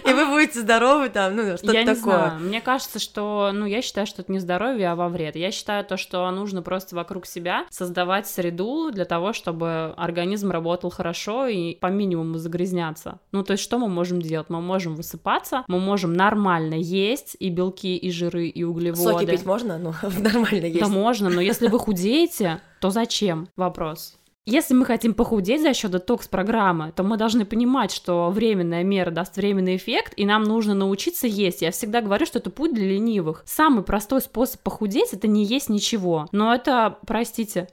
И 0.05 0.13
вы 0.13 0.27
будете 0.27 0.61
здоровы 0.61 1.09
там, 1.09 1.37
ну, 1.37 1.57
что-то 1.57 1.73
я 1.73 1.85
не 1.85 1.95
такое. 1.95 2.17
знаю. 2.17 2.41
Мне 2.41 2.61
кажется, 2.61 2.99
что, 2.99 3.51
ну, 3.53 3.67
я 3.67 3.83
считаю, 3.83 4.07
что 4.07 4.23
это 4.23 4.33
не 4.33 4.39
здоровье, 4.39 4.91
а 4.91 4.97
во 4.97 5.09
вред. 5.09 5.37
Я 5.37 5.51
считаю 5.51 5.85
то, 5.85 5.97
что 5.97 6.31
нужно 6.31 6.63
просто 6.63 6.97
вокруг 6.97 7.27
себя 7.27 7.67
создавать 7.71 8.27
среду 8.27 8.91
для 8.91 9.05
того, 9.05 9.33
чтобы 9.33 9.95
организм 9.97 10.51
работал 10.51 10.91
хорошо 10.91 11.47
и 11.47 11.75
по 11.75 11.87
минимуму 11.87 12.39
загрязняться. 12.39 13.19
Ну, 13.33 13.43
то 13.43 13.53
есть, 13.53 13.63
что 13.63 13.79
мы 13.79 13.89
можем 13.89 14.21
делать? 14.21 14.51
Мы 14.51 14.61
можем 14.61 14.97
высыпаться, 14.97 15.65
мы 15.69 15.81
можем 15.81 16.13
нормально 16.13 16.75
есть 16.75 17.37
и 17.39 17.51
белки, 17.51 17.97
и 17.97 18.11
жиры, 18.11 18.49
и 18.49 18.65
углеводы. 18.65 19.03
Соки 19.03 19.27
пить 19.27 19.47
можно? 19.47 19.79
Ну, 19.79 19.93
нормально 20.21 20.67
есть. 20.67 20.81
Да 20.81 20.89
можно, 20.89 21.31
но 21.31 21.41
если 21.41 21.69
вы 21.69 21.79
худеете, 21.79 22.61
то 22.81 22.91
зачем? 22.91 23.49
Вопрос. 23.57 24.17
Если 24.47 24.75
мы 24.75 24.85
хотим 24.85 25.15
похудеть 25.15 25.63
за 25.63 25.73
счет 25.73 25.93
детокс-программы, 25.93 26.93
то 26.95 27.03
мы 27.03 27.17
должны 27.17 27.47
понимать, 27.47 27.91
что 27.91 28.29
временная 28.29 28.83
мера 28.83 29.11
даст 29.11 29.39
временный 29.39 29.77
эффект, 29.77 30.13
и 30.17 30.27
нам 30.27 30.43
нужно 30.43 30.75
научиться 30.75 31.27
есть. 31.27 31.63
Я 31.63 31.71
всегда 31.71 32.03
говорю, 32.03 32.27
что 32.27 32.41
это 32.41 32.51
путь 32.51 32.75
для 32.75 32.87
ленивых. 32.87 33.43
Самый 33.47 33.83
простой 33.83 34.21
способ 34.21 34.61
похудеть 34.61 35.15
это 35.15 35.29
не 35.29 35.45
есть 35.45 35.71
ничего. 35.71 36.29
Но 36.31 36.55
это, 36.55 36.99
простите, 37.07 37.69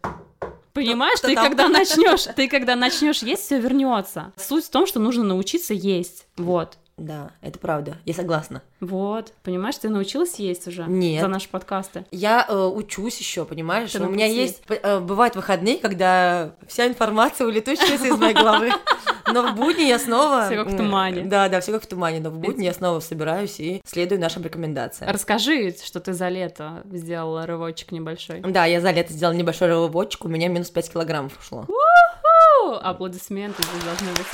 Понимаешь, 0.73 1.19
кто 1.19 1.27
ты 1.27 1.35
когда 1.35 1.67
начнешь, 1.67 2.33
ты 2.33 2.47
когда 2.47 2.77
начнешь 2.77 3.21
есть, 3.21 3.43
все 3.43 3.59
вернется. 3.59 4.31
Суть 4.37 4.63
в 4.63 4.69
том, 4.69 4.87
что 4.87 5.01
нужно 5.01 5.25
научиться 5.25 5.73
есть. 5.73 6.25
Вот. 6.37 6.77
Да, 7.01 7.31
это 7.41 7.57
правда, 7.57 7.97
я 8.05 8.13
согласна. 8.13 8.61
Вот. 8.79 9.33
Понимаешь, 9.43 9.75
ты 9.77 9.89
научилась 9.89 10.35
есть 10.35 10.67
уже 10.67 10.85
Нет. 10.87 11.21
за 11.21 11.27
наши 11.27 11.49
подкасты. 11.49 12.05
Я 12.11 12.45
э, 12.47 12.55
учусь 12.55 13.19
еще, 13.19 13.43
понимаешь? 13.45 13.91
Ты 13.91 14.03
У 14.03 14.09
меня 14.09 14.27
есть 14.27 14.61
э, 14.69 14.99
бывают 14.99 15.35
выходные, 15.35 15.77
когда 15.77 16.53
вся 16.67 16.87
информация 16.87 17.47
улетучивается 17.47 18.07
из 18.07 18.17
моей 18.17 18.35
головы. 18.35 18.71
Но 19.33 19.47
в 19.47 19.55
будни 19.55 19.83
я 19.83 19.97
снова... 19.97 20.45
Всё 20.45 20.63
как 20.63 20.73
в 20.73 20.77
тумане. 20.77 21.21
Да, 21.21 21.49
да, 21.49 21.61
все 21.61 21.71
как 21.71 21.83
в 21.83 21.87
тумане. 21.87 22.19
Но 22.19 22.29
в 22.29 22.37
будни 22.37 22.65
я 22.65 22.73
снова 22.73 22.99
собираюсь 22.99 23.59
и 23.59 23.81
следую 23.85 24.19
нашим 24.19 24.43
рекомендациям. 24.43 25.09
Расскажи, 25.11 25.73
что 25.83 25.99
ты 25.99 26.13
за 26.13 26.29
лето 26.29 26.83
сделала 26.91 27.45
рывочек 27.45 27.91
небольшой. 27.91 28.41
Да, 28.41 28.65
я 28.65 28.81
за 28.81 28.91
лето 28.91 29.13
сделала 29.13 29.35
небольшой 29.35 29.69
рывочек, 29.69 30.25
у 30.25 30.27
меня 30.27 30.49
минус 30.49 30.69
5 30.69 30.93
килограммов 30.93 31.39
ушло. 31.39 31.65
Аплодисменты 32.81 33.61
здесь 33.63 33.83
должны 33.83 34.11
быть. 34.11 34.27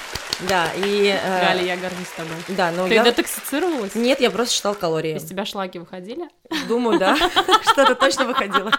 Да, 0.48 0.67
и... 0.75 1.07
э, 1.19 1.41
Галя, 1.41 1.63
я 1.63 1.77
горжусь 1.77 2.10
тобой. 2.15 2.36
Да, 2.50 2.72
но 2.72 2.88
Ты 2.88 2.93
я... 2.93 3.03
детоксицировалась? 3.03 3.96
Нет, 3.96 4.19
я 4.19 4.29
просто 4.29 4.53
считала 4.53 4.75
калории. 4.75 5.15
Из 5.15 5.24
тебя 5.24 5.46
шлаки 5.46 5.79
выходили? 5.79 6.29
Думаю, 6.68 7.00
да, 7.00 7.16
что-то 7.72 7.96
точно 7.96 8.25
выходило. 8.25 8.72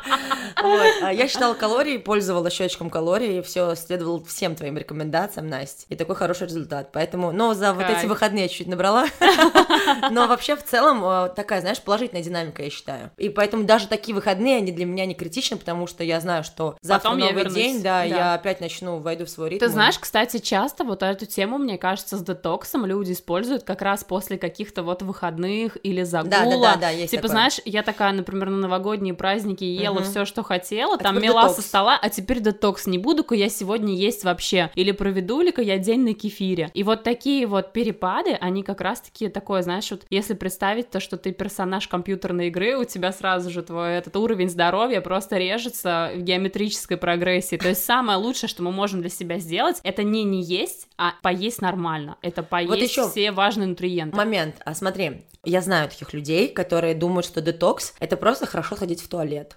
Вот. 0.63 0.87
а 1.03 1.13
Я 1.13 1.29
считала 1.29 1.55
калории, 1.55 1.99
пользовалась 1.99 2.53
счетчиком 2.53 2.91
калорий, 2.91 3.43
все 3.43 3.75
следовал 3.75 4.25
всем 4.25 4.55
твоим 4.55 4.77
рекомендациям, 4.77 5.49
Настя. 5.49 5.87
И 5.89 5.97
такой 5.97 6.17
хороший 6.17 6.47
результат. 6.47 6.91
Поэтому, 6.93 7.33
но 7.33 7.55
за 7.55 7.73
вот 7.73 7.85
эти 7.89 8.07
выходные 8.07 8.45
я 8.45 8.49
чуть 8.49 8.67
набрала. 8.67 9.07
Но 10.11 10.27
вообще 10.27 10.57
в 10.57 10.65
целом 10.65 11.03
э, 11.05 11.31
такая, 11.35 11.61
знаешь, 11.61 11.81
положительная 11.81 12.23
динамика, 12.23 12.63
я 12.63 12.71
считаю. 12.71 13.11
И 13.17 13.29
поэтому 13.29 13.65
даже 13.65 13.89
такие 13.89 14.15
выходные, 14.15 14.59
они 14.59 14.73
для 14.73 14.85
меня 14.85 15.07
не 15.07 15.15
критичны, 15.15 15.57
потому 15.57 15.87
что 15.87 16.05
я 16.05 16.21
знаю, 16.21 16.45
что 16.45 16.77
завтра 16.83 17.11
Потом 17.11 17.21
новый 17.21 17.49
день, 17.51 17.83
да, 17.83 18.01
Да. 18.01 18.05
я 18.05 18.35
опять 18.35 18.61
начну, 18.61 18.99
войду 18.99 19.25
в 19.25 19.31
свой 19.31 19.51
ритм. 19.51 19.65
Ты 19.65 19.71
знаешь, 19.71 19.99
кстати, 19.99 20.39
часто 20.39 20.85
вот 20.85 21.03
эту 21.03 21.27
тему, 21.27 21.59
мне 21.59 21.79
кажется, 21.79 22.17
с 22.17 22.23
детоксом 22.23 22.85
люди 22.87 23.13
используют 23.13 23.65
как 23.65 23.83
раз 23.83 24.05
после 24.05 24.39
каких-то 24.39 24.83
вот 24.83 25.03
выходных 25.03 25.77
или 25.83 26.03
загула. 26.03 26.31
Да, 26.31 26.45
да, 26.45 26.57
да, 26.59 26.77
да, 26.77 26.91
есть 26.91 27.11
Типа, 27.11 27.23
такое. 27.23 27.33
знаешь, 27.33 27.58
я 27.65 27.83
такая, 27.83 28.13
например, 28.13 28.51
на 28.51 28.57
новогодние 28.57 29.15
праздники 29.15 29.65
ела 29.65 30.01
Мгм. 30.01 30.05
все, 30.05 30.25
что 30.25 30.43
хотела, 30.43 30.95
А 30.95 30.99
там 30.99 31.21
мела 31.21 31.49
со 31.49 31.63
стола, 31.63 31.99
а 32.01 32.09
теперь 32.09 32.41
детокс. 32.41 32.87
Не 32.87 32.99
буду-ка 32.99 33.35
я 33.35 33.49
сегодня 33.49 33.95
есть 33.95 34.25
вообще. 34.25 34.71
Или 34.75 34.93
проведу 34.93 35.41
ли-ка 35.41 35.63
я 35.63 35.79
день 35.79 36.01
на 36.01 36.15
кефире. 36.15 36.71
И 36.75 36.83
вот 36.83 37.03
такие 37.03 37.47
вот 37.47 37.73
перепады, 37.73 38.33
они 38.33 38.63
как 38.63 38.81
раз-таки 38.81 39.29
такое, 39.29 39.63
знаешь, 39.63 39.91
вот 39.91 40.03
если 40.11 40.35
представить 40.35 40.91
то, 40.91 41.01
что 41.01 41.17
ты 41.17 41.33
персонаж 41.33 41.89
компьютерной 41.89 42.49
игры, 42.49 42.77
у 42.77 42.85
тебя 42.85 43.13
сразу 43.13 43.51
же 43.51 43.63
твой 43.63 43.95
этот 43.95 44.17
уровень 44.17 44.49
здоровья 44.49 45.01
просто 45.01 45.37
режется 45.39 46.11
в 46.15 46.21
геометрической 46.23 46.97
прогрессии. 46.97 47.57
То 47.57 47.69
есть 47.69 47.85
самое 47.85 48.19
лучшее, 48.19 48.49
что 48.49 48.63
мы 48.63 48.73
можем 48.73 49.01
для 49.01 49.11
себя 49.11 49.39
сделать, 49.39 49.81
это 49.83 50.03
не 50.03 50.25
не 50.25 50.43
есть, 50.43 50.89
а 50.97 51.13
поесть 51.23 51.61
нормально. 51.63 52.17
Это 52.23 52.43
поесть 52.43 52.91
ещё 52.93 53.09
все 53.09 53.31
важные 53.33 53.69
нутриенты. 53.69 54.17
Момент, 54.17 54.57
а 54.65 54.75
смотри, 54.75 55.23
я 55.45 55.61
знаю 55.61 55.89
таких 55.89 56.13
людей, 56.13 56.49
которые 56.49 56.95
думают, 56.95 57.25
что 57.25 57.41
детокс 57.53 57.95
это 57.99 58.17
просто 58.17 58.47
хорошо 58.47 58.77
ходить 58.77 59.01
в 59.03 59.09
туалет. 59.09 59.57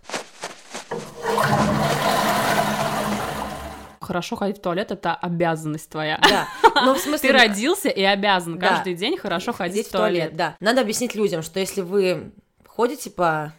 Хорошо 4.00 4.36
ходить 4.36 4.57
в 4.57 4.62
туалет 4.62 4.91
это 4.91 5.13
обязанность 5.13 5.89
твоя. 5.89 6.19
Да, 6.21 6.48
ну 6.86 6.93
в 6.95 7.00
смысле... 7.00 7.29
Ты 7.29 7.38
родился 7.38 7.89
и 7.89 8.03
обязан 8.03 8.57
Да. 8.57 8.69
каждый 8.69 8.95
день 8.95 9.17
хорошо 9.17 9.53
ходить 9.53 9.88
в 9.88 9.91
туалет. 9.91 10.36
Да, 10.36 10.55
надо 10.60 10.81
объяснить 10.81 11.15
людям, 11.15 11.41
что 11.43 11.60
если 11.60 11.81
вы 11.81 12.31
ходите 12.65 13.10
по... 13.10 13.53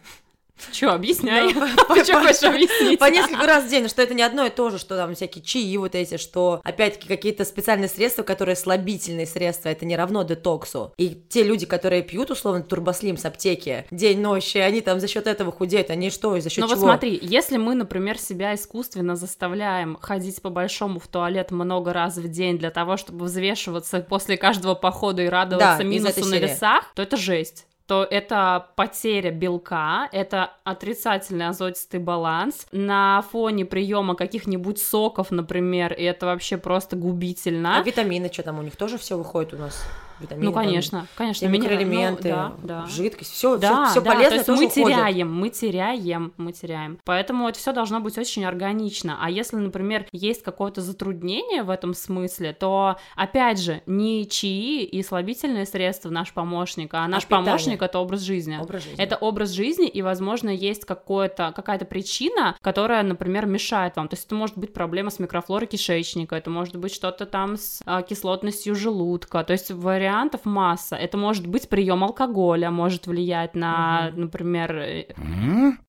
Че, 0.71 0.89
объясняй. 0.89 1.53
Ну, 1.53 1.67
что 2.03 2.19
хочешь 2.21 2.43
объяснить? 2.43 2.99
По 2.99 3.05
несколько 3.05 3.45
раз 3.45 3.65
в 3.65 3.69
день, 3.69 3.87
что 3.87 4.01
это 4.01 4.13
не 4.13 4.23
одно 4.23 4.45
и 4.45 4.49
то 4.49 4.69
же, 4.69 4.79
что 4.79 4.95
там 4.95 5.15
всякие 5.15 5.43
чаи 5.43 5.77
вот 5.77 5.95
эти, 5.95 6.17
что 6.17 6.61
опять-таки 6.63 7.07
какие-то 7.07 7.45
специальные 7.45 7.89
средства, 7.89 8.23
которые 8.23 8.55
слабительные 8.55 9.25
средства, 9.25 9.69
это 9.69 9.85
не 9.85 9.95
равно 9.95 10.23
детоксу. 10.23 10.93
И 10.97 11.09
те 11.09 11.43
люди, 11.43 11.65
которые 11.65 12.01
пьют 12.01 12.31
условно 12.31 12.63
турбослим 12.63 13.17
с 13.17 13.25
аптеки 13.25 13.85
день-ночь, 13.91 14.55
и 14.55 14.59
они 14.59 14.81
там 14.81 14.99
за 14.99 15.07
счет 15.07 15.27
этого 15.27 15.51
худеют, 15.51 15.89
они 15.89 16.09
что, 16.09 16.39
за 16.39 16.49
счет 16.49 16.61
Ну 16.63 16.67
чего? 16.67 16.79
вот 16.79 16.85
смотри, 16.85 17.19
если 17.21 17.57
мы, 17.57 17.75
например, 17.75 18.17
себя 18.17 18.55
искусственно 18.55 19.15
заставляем 19.15 19.97
ходить 20.01 20.41
по-большому 20.41 20.99
в 20.99 21.07
туалет 21.07 21.51
много 21.51 21.93
раз 21.93 22.17
в 22.17 22.27
день 22.29 22.57
для 22.57 22.71
того, 22.71 22.97
чтобы 22.97 23.25
взвешиваться 23.25 23.99
после 23.99 24.37
каждого 24.37 24.75
похода 24.75 25.21
и 25.23 25.27
радоваться 25.27 25.83
минусу 25.83 26.25
на 26.25 26.35
весах, 26.35 26.91
то 26.95 27.01
это 27.01 27.17
жесть 27.17 27.67
то 27.87 28.07
это 28.09 28.67
потеря 28.75 29.31
белка, 29.31 30.07
это 30.11 30.53
отрицательный 30.63 31.47
азотистый 31.47 31.99
баланс. 31.99 32.67
На 32.71 33.23
фоне 33.31 33.65
приема 33.65 34.15
каких-нибудь 34.15 34.79
соков, 34.79 35.31
например, 35.31 35.93
и 35.93 36.03
это 36.03 36.25
вообще 36.25 36.57
просто 36.57 36.95
губительно. 36.95 37.77
А 37.77 37.83
витамины, 37.83 38.31
что 38.31 38.43
там 38.43 38.59
у 38.59 38.61
них 38.61 38.75
тоже 38.75 38.97
все 38.97 39.17
выходит 39.17 39.53
у 39.53 39.57
нас? 39.57 39.85
Витамины, 40.23 40.45
ну, 40.45 40.51
там, 40.53 40.63
конечно, 40.63 41.07
конечно. 41.15 41.37
все 41.37 41.45
минерал- 41.47 41.51
ну, 41.51 41.63
микроэлементы, 41.79 42.29
да, 42.29 42.53
да. 42.63 42.85
жидкость, 42.87 43.31
все, 43.31 43.57
Да, 43.57 43.85
все, 43.85 44.01
да, 44.01 44.11
полезное 44.11 44.29
то 44.29 44.35
есть 44.35 44.45
тоже 44.47 44.61
мы 44.61 44.67
уходит. 44.67 44.97
теряем, 44.97 45.33
мы 45.33 45.49
теряем, 45.49 46.33
мы 46.37 46.51
теряем. 46.53 46.99
Поэтому 47.05 47.47
это 47.47 47.59
все 47.59 47.71
должно 47.73 47.99
быть 47.99 48.17
очень 48.17 48.45
органично. 48.45 49.17
А 49.21 49.29
если, 49.29 49.57
например, 49.57 50.05
есть 50.11 50.43
какое-то 50.43 50.81
затруднение 50.81 51.63
в 51.63 51.69
этом 51.69 51.93
смысле, 51.93 52.53
то, 52.53 52.97
опять 53.15 53.59
же, 53.59 53.81
не 53.85 54.27
чаи 54.27 54.83
и 54.83 55.03
слабительные 55.03 55.65
средства 55.65 56.09
наш 56.09 56.31
помощник, 56.33 56.93
а 56.93 57.07
наш 57.07 57.25
питание. 57.25 57.45
помощник 57.45 57.81
это 57.81 57.99
образ 57.99 58.21
жизни. 58.21 58.57
Образ 58.61 58.83
жизни. 58.83 59.03
Это 59.03 59.17
образ 59.17 59.49
жизни, 59.51 59.87
и, 59.87 60.01
возможно, 60.01 60.49
есть 60.49 60.85
какое-то, 60.85 61.51
какая-то 61.55 61.85
причина, 61.85 62.55
которая, 62.61 63.03
например, 63.03 63.45
мешает 63.45 63.95
вам. 63.95 64.07
То 64.07 64.15
есть 64.15 64.25
это 64.25 64.35
может 64.35 64.57
быть 64.57 64.73
проблема 64.73 65.09
с 65.09 65.19
микрофлорой 65.19 65.67
кишечника, 65.67 66.35
это 66.35 66.49
может 66.49 66.75
быть 66.75 66.93
что-то 66.93 67.25
там 67.25 67.57
с 67.57 67.81
а, 67.85 68.01
кислотностью 68.01 68.75
желудка. 68.75 69.43
То 69.43 69.53
есть 69.53 69.71
вариантов 70.13 70.45
масса. 70.45 70.95
Это 70.95 71.17
может 71.17 71.47
быть 71.47 71.69
прием 71.69 72.03
алкоголя, 72.03 72.69
может 72.69 73.07
влиять 73.07 73.55
на, 73.55 74.11
например, 74.15 74.75
э, 74.75 75.05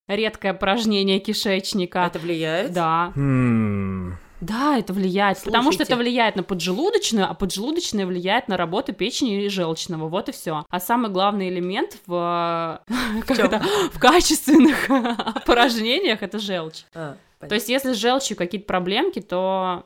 редкое 0.07 0.49
опорожнение 0.51 1.19
кишечника. 1.19 1.99
Это 1.99 2.19
влияет? 2.19 2.73
Да, 2.73 3.11
Хм. 3.15 4.17
да, 4.41 4.77
это 4.79 4.93
влияет, 4.93 5.41
потому 5.43 5.71
что 5.71 5.85
Слушайте. 5.85 5.93
это 5.93 6.01
влияет 6.01 6.35
на 6.35 6.43
поджелудочную, 6.43 7.29
а 7.29 7.33
поджелудочная 7.33 8.05
влияет 8.05 8.47
на 8.47 8.57
работу 8.57 8.93
печени 8.93 9.45
и 9.45 9.49
желчного, 9.49 10.07
вот 10.07 10.29
и 10.29 10.31
все. 10.31 10.65
А 10.69 10.79
самый 10.79 11.11
главный 11.11 11.49
элемент 11.49 11.97
в, 12.07 12.81
это, 13.27 13.61
в 13.93 13.99
качественных 13.99 14.89
опорожнениях 14.89 16.23
это 16.23 16.39
желчь. 16.39 16.83
А, 16.95 17.15
понятно. 17.39 17.49
То 17.49 17.55
есть 17.55 17.69
если 17.69 17.93
с 17.93 17.97
желчью 17.97 18.35
какие-то 18.35 18.65
проблемки, 18.65 19.21
то 19.21 19.85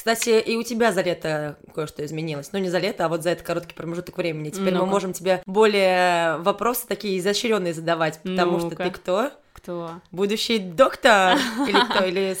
Кстати, 0.00 0.40
и 0.40 0.56
у 0.56 0.62
тебя 0.62 0.92
за 0.92 1.02
лето 1.02 1.58
кое-что 1.74 2.02
изменилось. 2.02 2.52
Ну, 2.52 2.58
не 2.58 2.70
за 2.70 2.78
лето, 2.78 3.04
а 3.04 3.08
вот 3.10 3.22
за 3.22 3.28
этот 3.32 3.44
короткий 3.46 3.74
промежуток 3.74 4.16
времени. 4.16 4.48
Теперь 4.48 4.72
мы 4.72 4.78
Ну-ка. 4.78 4.86
можем 4.86 5.12
тебе 5.12 5.42
более 5.44 6.38
вопросы 6.38 6.86
такие 6.88 7.18
изощренные 7.18 7.74
задавать, 7.74 8.18
потому 8.22 8.60
что 8.60 8.70
Ну-ка. 8.70 8.84
ты 8.84 8.90
кто? 8.92 9.30
кто? 9.52 9.90
Будущий 10.10 10.58
доктор? 10.58 11.36
Или 11.68 11.84
кто? 11.90 12.04
Или 12.06 12.34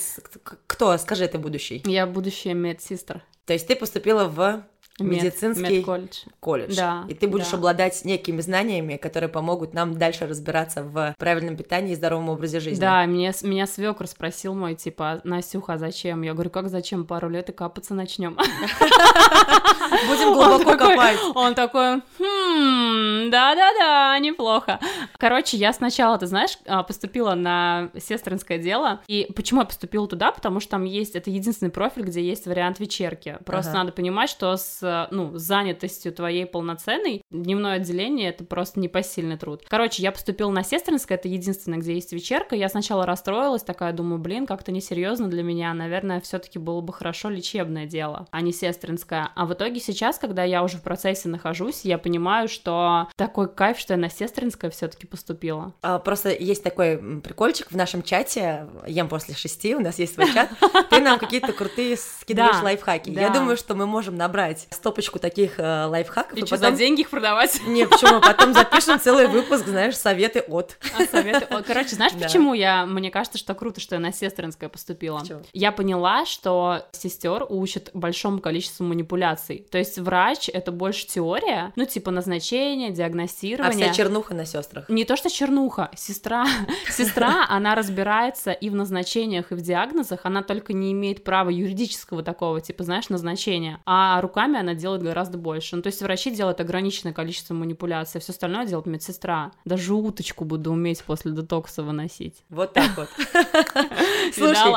кто? 0.66 0.96
Скажи, 0.96 1.28
ты 1.28 1.36
будущий. 1.36 1.82
Я 1.84 2.06
будущая 2.06 2.54
медсестра. 2.54 3.20
То 3.44 3.52
есть 3.52 3.66
ты 3.66 3.76
поступила 3.76 4.24
в 4.24 4.62
Мед- 5.04 5.22
медицинский 5.22 5.78
медколледж. 5.78 6.18
колледж. 6.40 6.76
Да, 6.76 7.04
И 7.08 7.14
ты 7.14 7.26
будешь 7.28 7.50
да. 7.50 7.56
обладать 7.56 8.04
некими 8.04 8.40
знаниями, 8.40 8.96
которые 8.96 9.28
помогут 9.28 9.74
нам 9.74 9.98
дальше 9.98 10.26
разбираться 10.26 10.82
в 10.82 11.14
правильном 11.18 11.56
питании 11.56 11.92
и 11.92 11.96
здоровом 11.96 12.28
образе 12.28 12.60
жизни. 12.60 12.80
Да, 12.80 13.04
мне, 13.06 13.32
меня 13.42 13.66
свекр 13.66 14.06
спросил 14.06 14.54
мой, 14.54 14.74
типа, 14.74 15.20
Настюха, 15.24 15.74
а 15.74 15.78
зачем? 15.78 16.22
Я 16.22 16.34
говорю, 16.34 16.50
как 16.50 16.68
зачем? 16.68 17.04
Пару 17.04 17.28
лет 17.28 17.48
и 17.48 17.52
капаться 17.52 17.94
начнем. 17.94 18.36
Будем 20.08 20.32
глубоко 20.34 20.76
копать. 20.76 21.18
Он 21.34 21.54
такой, 21.54 21.96
хм, 22.18 23.30
да-да-да, 23.30 24.18
неплохо. 24.18 24.78
Короче, 25.18 25.56
я 25.56 25.72
сначала, 25.72 26.18
ты 26.18 26.26
знаешь, 26.26 26.58
а, 26.66 26.82
поступила 26.82 27.34
на 27.34 27.90
сестринское 27.98 28.58
дело. 28.58 29.00
И 29.06 29.30
почему 29.34 29.60
я 29.60 29.66
поступила 29.66 30.06
туда? 30.06 30.32
Потому 30.32 30.60
что 30.60 30.70
там 30.70 30.84
есть, 30.84 31.14
это 31.16 31.30
единственный 31.30 31.70
профиль, 31.70 32.02
где 32.04 32.22
есть 32.22 32.46
вариант 32.46 32.78
вечерки. 32.80 33.38
Просто 33.44 33.72
надо 33.72 33.92
понимать, 33.92 34.30
что 34.30 34.56
с, 34.56 34.78
ну, 35.10 35.36
занятостью 35.36 36.12
твоей 36.12 36.46
полноценной 36.46 37.22
дневное 37.30 37.74
отделение 37.74 38.30
это 38.30 38.44
просто 38.44 38.80
непосильный 38.80 39.36
труд. 39.36 39.62
Короче, 39.68 40.02
я 40.02 40.12
поступила 40.12 40.50
на 40.50 40.62
сестринское, 40.62 41.18
это 41.18 41.28
единственное, 41.28 41.78
где 41.78 41.94
есть 41.94 42.12
вечерка. 42.12 42.56
Я 42.56 42.68
сначала 42.68 43.06
расстроилась, 43.06 43.62
такая 43.62 43.92
думаю, 43.92 44.18
блин, 44.18 44.46
как-то 44.46 44.72
несерьезно 44.72 45.28
для 45.28 45.42
меня. 45.42 45.72
Наверное, 45.74 46.20
все-таки 46.20 46.58
было 46.58 46.80
бы 46.80 46.92
хорошо 46.92 47.28
лечебное 47.30 47.86
дело, 47.86 48.26
а 48.30 48.40
не 48.40 48.52
сестринское. 48.52 49.30
А 49.34 49.46
в 49.46 49.52
итоге 49.52 49.80
сейчас, 49.80 50.18
когда 50.18 50.44
я 50.44 50.62
уже 50.62 50.78
в 50.78 50.82
процессе 50.82 51.28
нахожусь, 51.28 51.84
я 51.84 51.98
понимаю, 51.98 52.48
что 52.48 53.08
такой 53.16 53.48
кайф, 53.48 53.78
что 53.78 53.94
я 53.94 53.98
на 53.98 54.10
сестринское 54.10 54.70
все-таки 54.70 55.06
поступила. 55.06 55.72
А, 55.82 55.98
Просто 55.98 56.30
есть 56.30 56.62
такой 56.62 57.20
прикольчик 57.20 57.70
в 57.70 57.76
нашем 57.76 58.02
чате, 58.02 58.66
ем 58.86 59.08
после 59.08 59.34
шести, 59.34 59.74
у 59.74 59.80
нас 59.80 59.98
есть 59.98 60.14
свой 60.14 60.32
чат, 60.32 60.50
ты 60.90 61.00
нам 61.00 61.18
какие-то 61.18 61.52
крутые 61.52 61.96
скидываешь 62.20 62.62
лайфхаки. 62.62 63.10
Я 63.10 63.30
думаю, 63.30 63.56
что 63.56 63.74
мы 63.74 63.86
можем 63.86 64.16
набрать 64.16 64.66
стопочку 64.80 65.18
таких 65.18 65.58
э, 65.58 65.84
лайфхаков, 65.86 66.36
И 66.36 66.40
и 66.40 66.46
что, 66.46 66.56
потом... 66.56 66.72
за 66.72 66.78
деньги 66.78 67.02
их 67.02 67.10
продавать? 67.10 67.60
Не, 67.66 67.86
почему? 67.86 68.20
Потом 68.20 68.54
запишем 68.54 68.98
целый 68.98 69.26
выпуск, 69.26 69.66
знаешь, 69.66 69.96
советы 69.96 70.40
от. 70.48 70.76
А 70.98 71.04
советы- 71.04 71.44
О, 71.50 71.62
Короче, 71.62 71.90
знаешь, 71.96 72.12
Да. 72.14 72.26
почему 72.26 72.54
я, 72.54 72.86
мне 72.86 73.10
кажется, 73.10 73.38
что 73.38 73.54
круто, 73.54 73.80
что 73.80 73.94
я 73.96 74.00
на 74.00 74.12
сестринское 74.12 74.68
поступила? 74.68 75.22
Я 75.52 75.70
поняла, 75.72 76.24
что 76.24 76.86
сестер 76.92 77.44
учат 77.48 77.90
большому 77.94 78.40
количеству 78.40 78.84
манипуляций. 78.84 79.66
То 79.70 79.78
есть 79.78 79.98
врач 79.98 80.48
это 80.52 80.72
больше 80.72 81.06
теория, 81.06 81.72
ну 81.76 81.84
типа 81.84 82.10
назначение, 82.10 82.88
А 82.88 82.92
диагностирование. 82.92 83.86
вся 83.86 83.94
чернуха 83.94 84.34
на 84.34 84.44
сестрах. 84.46 84.88
Не 84.88 85.04
то, 85.04 85.16
что 85.16 85.28
чернуха, 85.30 85.90
сестра, 85.96 86.46
сестра, 86.90 87.46
она 87.48 87.74
разбирается 87.74 88.52
и 88.52 88.70
в 88.70 88.74
назначениях, 88.74 89.52
и 89.52 89.54
в 89.54 89.60
диагнозах, 89.60 90.20
она 90.24 90.42
только 90.42 90.72
не 90.72 90.92
имеет 90.92 91.24
права 91.24 91.50
юридического 91.50 92.22
такого, 92.22 92.60
типа, 92.60 92.84
знаешь, 92.84 93.08
назначения, 93.08 93.80
а 93.86 94.20
руками 94.20 94.58
она 94.60 94.74
делает 94.74 95.02
гораздо 95.02 95.38
больше. 95.38 95.76
Ну, 95.76 95.82
то 95.82 95.88
есть 95.88 96.02
врачи 96.02 96.30
делают 96.30 96.60
ограниченное 96.60 97.12
количество 97.12 97.54
манипуляций, 97.54 98.18
а 98.18 98.20
все 98.20 98.32
остальное 98.32 98.66
делает 98.66 98.86
медсестра. 98.86 99.52
Даже 99.64 99.94
уточку 99.94 100.44
буду 100.44 100.72
уметь 100.72 101.02
после 101.02 101.32
детокса 101.32 101.82
выносить. 101.82 102.44
Вот 102.48 102.72
так 102.72 102.96
вот. 102.96 103.08
Слушай, 104.34 104.74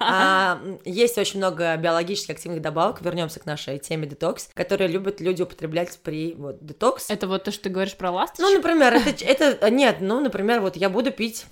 а, 0.00 0.60
есть 0.84 1.18
очень 1.18 1.38
много 1.38 1.76
биологически 1.76 2.32
активных 2.32 2.62
добавок, 2.62 3.00
вернемся 3.02 3.40
к 3.40 3.46
нашей 3.46 3.78
теме 3.78 4.06
детокс, 4.06 4.50
которые 4.54 4.88
любят 4.88 5.20
люди 5.20 5.42
употреблять 5.42 5.98
при 6.02 6.34
вот 6.34 6.64
детокс. 6.64 7.10
Это 7.10 7.26
вот 7.26 7.44
то, 7.44 7.52
что 7.52 7.64
ты 7.64 7.70
говоришь 7.70 7.96
про 7.96 8.10
ласточку? 8.10 8.42
Ну, 8.42 8.54
например, 8.54 8.94
это, 8.94 9.24
это 9.24 9.70
нет, 9.70 9.98
ну, 10.00 10.20
например, 10.20 10.60
вот 10.60 10.76
я 10.76 10.90
буду 10.90 11.10
пить. 11.10 11.46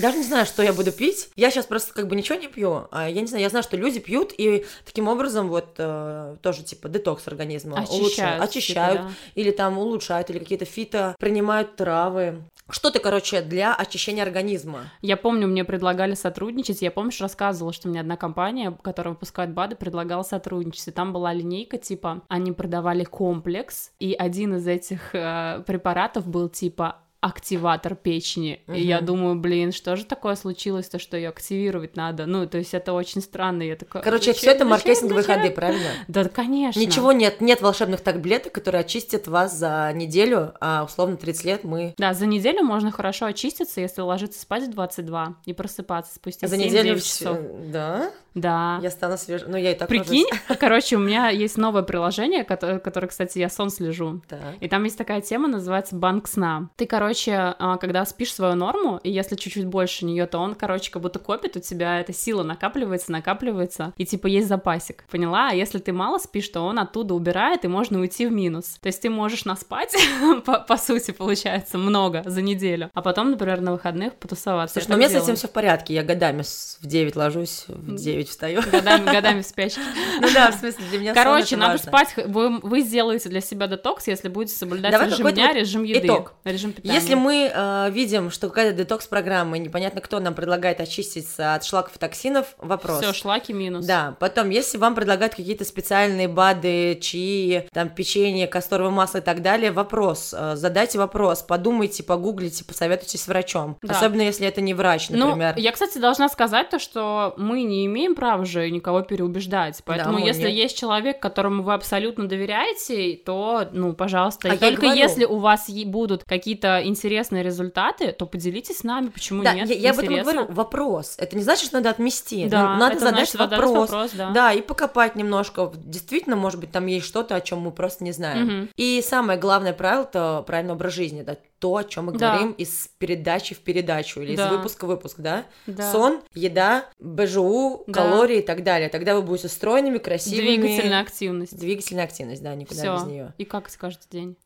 Даже 0.00 0.18
не 0.18 0.24
знаю, 0.24 0.46
что 0.46 0.62
я 0.62 0.72
буду 0.72 0.92
пить. 0.92 1.28
Я 1.36 1.50
сейчас 1.50 1.66
просто 1.66 1.92
как 1.92 2.08
бы 2.08 2.16
ничего 2.16 2.38
не 2.38 2.48
пью. 2.48 2.88
А 2.90 3.08
я 3.08 3.20
не 3.20 3.26
знаю, 3.26 3.42
я 3.42 3.48
знаю, 3.48 3.62
что 3.62 3.76
люди 3.76 4.00
пьют 4.00 4.32
и 4.36 4.64
таким 4.84 5.08
образом 5.08 5.48
вот 5.48 5.74
э, 5.78 6.36
тоже 6.42 6.62
типа 6.62 6.88
детокс 6.88 7.26
организма 7.28 7.84
улучшают, 7.88 8.04
Очищают, 8.04 8.44
очищают 8.44 9.00
типа, 9.00 9.08
да. 9.08 9.40
или 9.40 9.50
там 9.50 9.78
улучшают, 9.78 10.30
или 10.30 10.38
какие-то 10.38 10.64
фито 10.64 11.14
принимают 11.18 11.76
травы. 11.76 12.44
Что-то, 12.70 12.98
короче, 12.98 13.42
для 13.42 13.74
очищения 13.74 14.22
организма. 14.22 14.90
Я 15.02 15.18
помню, 15.18 15.46
мне 15.46 15.64
предлагали 15.64 16.14
сотрудничать. 16.14 16.80
Я, 16.80 16.90
помнишь, 16.90 17.20
рассказывала, 17.20 17.74
что 17.74 17.88
мне 17.88 18.00
одна 18.00 18.16
компания, 18.16 18.76
которая 18.82 19.12
выпускает 19.12 19.52
БАДы, 19.52 19.76
предлагала 19.76 20.22
сотрудничать. 20.22 20.88
И 20.88 20.90
там 20.90 21.12
была 21.12 21.34
линейка, 21.34 21.76
типа, 21.76 22.22
они 22.28 22.52
продавали 22.52 23.04
комплекс, 23.04 23.90
и 24.00 24.14
один 24.14 24.56
из 24.56 24.66
этих 24.66 25.14
э, 25.14 25.62
препаратов 25.66 26.26
был, 26.26 26.48
типа, 26.48 27.03
активатор 27.24 27.94
печени. 27.94 28.60
И 28.68 28.82
я 28.82 29.00
думаю, 29.00 29.36
блин, 29.36 29.72
что 29.72 29.96
же 29.96 30.04
такое 30.04 30.36
случилось, 30.36 30.88
то, 30.90 30.98
что 30.98 31.16
ее 31.16 31.30
активировать 31.30 31.96
надо? 31.96 32.26
Ну, 32.26 32.46
то 32.46 32.58
есть 32.58 32.74
это 32.74 32.92
очень 32.92 33.22
странно. 33.22 33.62
Я 33.62 33.76
такая, 33.76 34.02
Короче, 34.02 34.32
«Зачем? 34.32 34.34
все 34.42 34.50
это 34.50 34.66
маркетинговые 34.66 35.22
Зачем?» 35.22 35.40
ходы, 35.40 35.54
правильно? 35.54 35.88
Да, 36.06 36.24
конечно. 36.28 36.78
Ничего 36.78 37.12
нет, 37.12 37.40
нет 37.40 37.62
волшебных 37.62 38.02
таблеток, 38.02 38.52
которые 38.52 38.80
очистят 38.82 39.26
вас 39.26 39.56
за 39.56 39.90
неделю, 39.94 40.52
а 40.60 40.84
условно 40.84 41.16
30 41.16 41.44
лет 41.44 41.64
мы 41.64 41.94
Да, 41.96 42.12
за 42.12 42.26
неделю 42.26 42.62
можно 42.62 42.90
хорошо 42.90 43.24
очиститься, 43.24 43.80
если 43.80 44.02
ложиться 44.02 44.38
спать 44.42 44.64
в 44.64 44.70
22 44.70 45.36
и 45.46 45.54
просыпаться 45.54 46.14
спустя 46.14 46.46
за 46.46 46.56
7-9 46.56 46.58
неделю 46.58 47.00
часов. 47.00 47.38
Да, 47.72 48.10
Да. 48.34 48.78
я 48.82 48.90
стану 48.90 49.16
свежей. 49.16 49.48
Ну, 49.48 49.56
я 49.56 49.72
и 49.72 49.74
так 49.74 49.88
Прикинь, 49.88 50.26
ложусь. 50.30 50.58
короче, 50.60 50.96
у 50.96 50.98
меня 50.98 51.28
есть 51.28 51.56
новое 51.56 51.82
приложение, 51.82 52.44
которое, 52.44 52.78
которое, 52.78 53.06
кстати, 53.08 53.38
я 53.38 53.48
сон 53.48 53.70
слежу. 53.70 54.22
Так. 54.28 54.40
И 54.60 54.68
там 54.68 54.84
есть 54.84 54.98
такая 54.98 55.20
тема, 55.20 55.48
называется 55.48 55.94
банк 55.96 56.28
сна. 56.28 56.68
Ты, 56.76 56.86
короче, 56.86 57.54
а, 57.58 57.76
когда 57.78 58.04
спишь 58.04 58.34
свою 58.34 58.54
норму, 58.54 59.00
и 59.02 59.10
если 59.10 59.36
чуть-чуть 59.36 59.66
больше 59.66 60.04
нее, 60.04 60.26
то 60.26 60.38
он, 60.38 60.54
короче, 60.54 60.90
как 60.90 61.02
будто 61.02 61.18
копит 61.18 61.56
у 61.56 61.60
тебя, 61.60 62.00
эта 62.00 62.12
сила 62.12 62.42
накапливается, 62.42 63.12
накапливается, 63.12 63.92
и 63.96 64.04
типа 64.04 64.26
есть 64.26 64.48
запасик, 64.48 65.04
поняла? 65.10 65.50
А 65.50 65.54
если 65.54 65.78
ты 65.78 65.92
мало 65.92 66.18
спишь, 66.18 66.48
то 66.48 66.60
он 66.62 66.78
оттуда 66.78 67.14
убирает, 67.14 67.64
и 67.64 67.68
можно 67.68 68.00
уйти 68.00 68.26
в 68.26 68.32
минус. 68.32 68.78
То 68.80 68.88
есть 68.88 69.02
ты 69.02 69.10
можешь 69.10 69.44
наспать, 69.44 69.94
по, 70.44 70.60
по 70.60 70.76
сути, 70.76 71.10
получается, 71.12 71.78
много 71.78 72.22
за 72.24 72.42
неделю, 72.42 72.90
а 72.94 73.02
потом, 73.02 73.30
например, 73.30 73.60
на 73.60 73.72
выходных 73.72 74.14
потусоваться. 74.14 74.74
Слушай, 74.74 74.86
Я 74.86 74.88
ну 74.90 74.94
у 74.94 74.98
меня 74.98 75.08
так 75.08 75.12
с 75.12 75.16
этим 75.16 75.26
делаю. 75.26 75.36
все 75.38 75.48
в 75.48 75.52
порядке. 75.52 75.94
Я 75.94 76.02
годами 76.02 76.42
в 76.42 76.86
9 76.86 77.16
ложусь, 77.16 77.64
в 77.68 77.94
9 77.94 78.23
встаю. 78.28 78.62
Годами, 78.70 79.04
годами 79.04 79.42
в 79.42 79.46
спячке. 79.46 79.80
Ну 80.20 80.28
да, 80.32 80.50
в 80.50 80.54
смысле, 80.54 80.84
для 80.90 80.98
меня 80.98 81.14
Короче, 81.14 81.56
надо 81.56 81.72
важно. 81.72 81.88
спать. 81.88 82.26
Вы, 82.26 82.58
вы 82.60 82.80
сделаете 82.80 83.28
для 83.28 83.40
себя 83.40 83.66
детокс, 83.66 84.06
если 84.06 84.28
будете 84.28 84.56
соблюдать 84.56 84.92
Давай 84.92 85.08
режим 85.08 85.30
дня, 85.30 85.48
вот 85.48 85.56
режим 85.56 85.82
еды, 85.84 86.06
итог. 86.06 86.34
режим 86.44 86.72
питания. 86.72 86.94
Если 86.94 87.14
мы 87.14 87.50
э, 87.52 87.90
видим, 87.90 88.30
что 88.30 88.48
какая-то 88.48 88.76
детокс-программа, 88.76 89.56
и 89.56 89.60
непонятно 89.60 90.00
кто 90.00 90.20
нам 90.20 90.34
предлагает 90.34 90.80
очиститься 90.80 91.54
от 91.54 91.64
шлаков 91.64 91.96
и 91.96 91.98
токсинов, 91.98 92.54
вопрос. 92.58 93.00
Все, 93.02 93.12
шлаки 93.12 93.52
минус. 93.52 93.86
Да, 93.86 94.16
потом, 94.20 94.50
если 94.50 94.78
вам 94.78 94.94
предлагают 94.94 95.34
какие-то 95.34 95.64
специальные 95.64 96.28
БАДы, 96.28 96.98
чаи, 97.00 97.68
там, 97.72 97.88
печенье, 97.88 98.46
касторовое 98.46 98.90
масло 98.90 99.18
и 99.18 99.20
так 99.20 99.42
далее, 99.42 99.72
вопрос, 99.72 100.34
э, 100.36 100.56
задайте 100.56 100.98
вопрос, 100.98 101.42
подумайте, 101.42 102.02
погуглите, 102.02 102.64
посоветуйтесь 102.64 103.22
с 103.22 103.28
врачом. 103.28 103.76
Да. 103.82 103.94
Особенно, 103.94 104.22
если 104.22 104.46
это 104.46 104.60
не 104.60 104.74
врач, 104.74 105.10
например. 105.10 105.54
Ну, 105.56 105.62
я, 105.62 105.72
кстати, 105.72 105.98
должна 105.98 106.28
сказать 106.28 106.70
то, 106.70 106.78
что 106.78 107.34
мы 107.36 107.62
не 107.62 107.86
имеем 107.86 108.13
права 108.14 108.44
же 108.44 108.70
никого 108.70 109.02
переубеждать. 109.02 109.80
Поэтому, 109.84 110.18
мы 110.18 110.26
если 110.26 110.48
нет. 110.48 110.54
есть 110.54 110.78
человек, 110.78 111.20
которому 111.20 111.62
вы 111.62 111.74
абсолютно 111.74 112.28
доверяете, 112.28 113.16
то, 113.16 113.68
ну, 113.72 113.92
пожалуйста. 113.92 114.50
А 114.50 114.54
И 114.54 114.58
только 114.58 114.82
говорю. 114.82 114.98
если 114.98 115.24
у 115.24 115.38
вас 115.38 115.68
будут 115.86 116.24
какие-то 116.24 116.82
интересные 116.84 117.42
результаты, 117.42 118.12
то 118.12 118.26
поделитесь 118.26 118.78
с 118.78 118.84
нами, 118.84 119.08
почему 119.08 119.42
да, 119.42 119.54
нет. 119.54 119.68
я, 119.68 119.74
я 119.76 119.90
об 119.90 119.98
этом 119.98 120.14
говорю, 120.16 120.46
вопрос. 120.48 121.16
Это 121.18 121.36
не 121.36 121.42
значит, 121.42 121.66
что 121.66 121.76
надо 121.76 121.90
отмести. 121.90 122.46
Да, 122.46 122.76
надо 122.76 122.96
это 122.96 123.04
задать 123.04 123.30
значит 123.30 123.52
вопрос. 123.52 123.90
вопрос, 123.90 124.10
да. 124.14 124.30
Да, 124.30 124.52
и 124.52 124.60
покопать 124.62 125.16
немножко. 125.16 125.72
Действительно, 125.74 126.36
может 126.36 126.60
быть, 126.60 126.70
там 126.70 126.86
есть 126.86 127.06
что-то, 127.06 127.36
о 127.36 127.40
чем 127.40 127.60
мы 127.60 127.70
просто 127.70 128.04
не 128.04 128.12
знаем. 128.12 128.46
Мгм. 128.46 128.68
И 128.76 129.02
самое 129.02 129.38
главное 129.38 129.72
правило 129.72 130.02
это 130.02 130.44
правильный 130.46 130.74
образ 130.74 130.94
жизни. 130.94 131.20
Это 131.20 131.38
то, 131.64 131.76
о 131.76 131.82
чем 131.82 132.04
мы 132.04 132.12
Да. 132.12 132.32
говорим 132.32 132.52
из 132.52 132.90
передачи 132.98 133.54
в 133.54 133.60
передачу 133.60 134.20
или 134.20 134.36
Да. 134.36 134.48
из 134.48 134.50
выпуска 134.52 134.84
в 134.84 134.88
выпуск, 134.88 135.14
да? 135.20 135.46
Да. 135.66 135.90
Сон, 135.90 136.20
еда, 136.34 136.84
БЖУ, 136.98 137.84
Да. 137.86 138.02
калории 138.02 138.40
и 138.40 138.42
так 138.42 138.62
далее. 138.62 138.90
Тогда 138.90 139.14
вы 139.14 139.22
будете 139.22 139.48
стройными, 139.48 139.96
красивыми. 139.96 140.58
Двигательная 140.58 141.00
активность. 141.00 141.58
Двигательная 141.58 142.04
активность, 142.04 142.42
да, 142.42 142.54
никуда 142.54 142.82
Все. 142.82 142.94
без 142.96 143.04
нее. 143.10 143.32
И 143.38 143.46
как 143.46 143.70
каждый 143.78 144.06
день. 144.10 144.36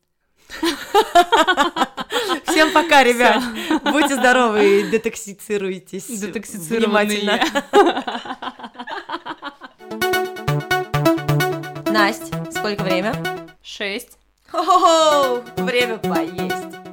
Всем 2.47 2.73
пока, 2.73 3.03
ребят. 3.03 3.43
Будьте 3.83 4.15
здоровы 4.15 4.79
и 4.83 4.89
детоксицируйтесь. 4.89 6.07
Детоксицированные. 6.07 7.19
Внимательно. 7.19 8.05
Настя, 11.91 12.47
сколько 12.53 12.85
время? 12.85 13.13
Шесть. 13.61 14.19
Хо-хо-хо! 14.51 15.43
Время 15.63 15.99
поесть. 15.99 16.88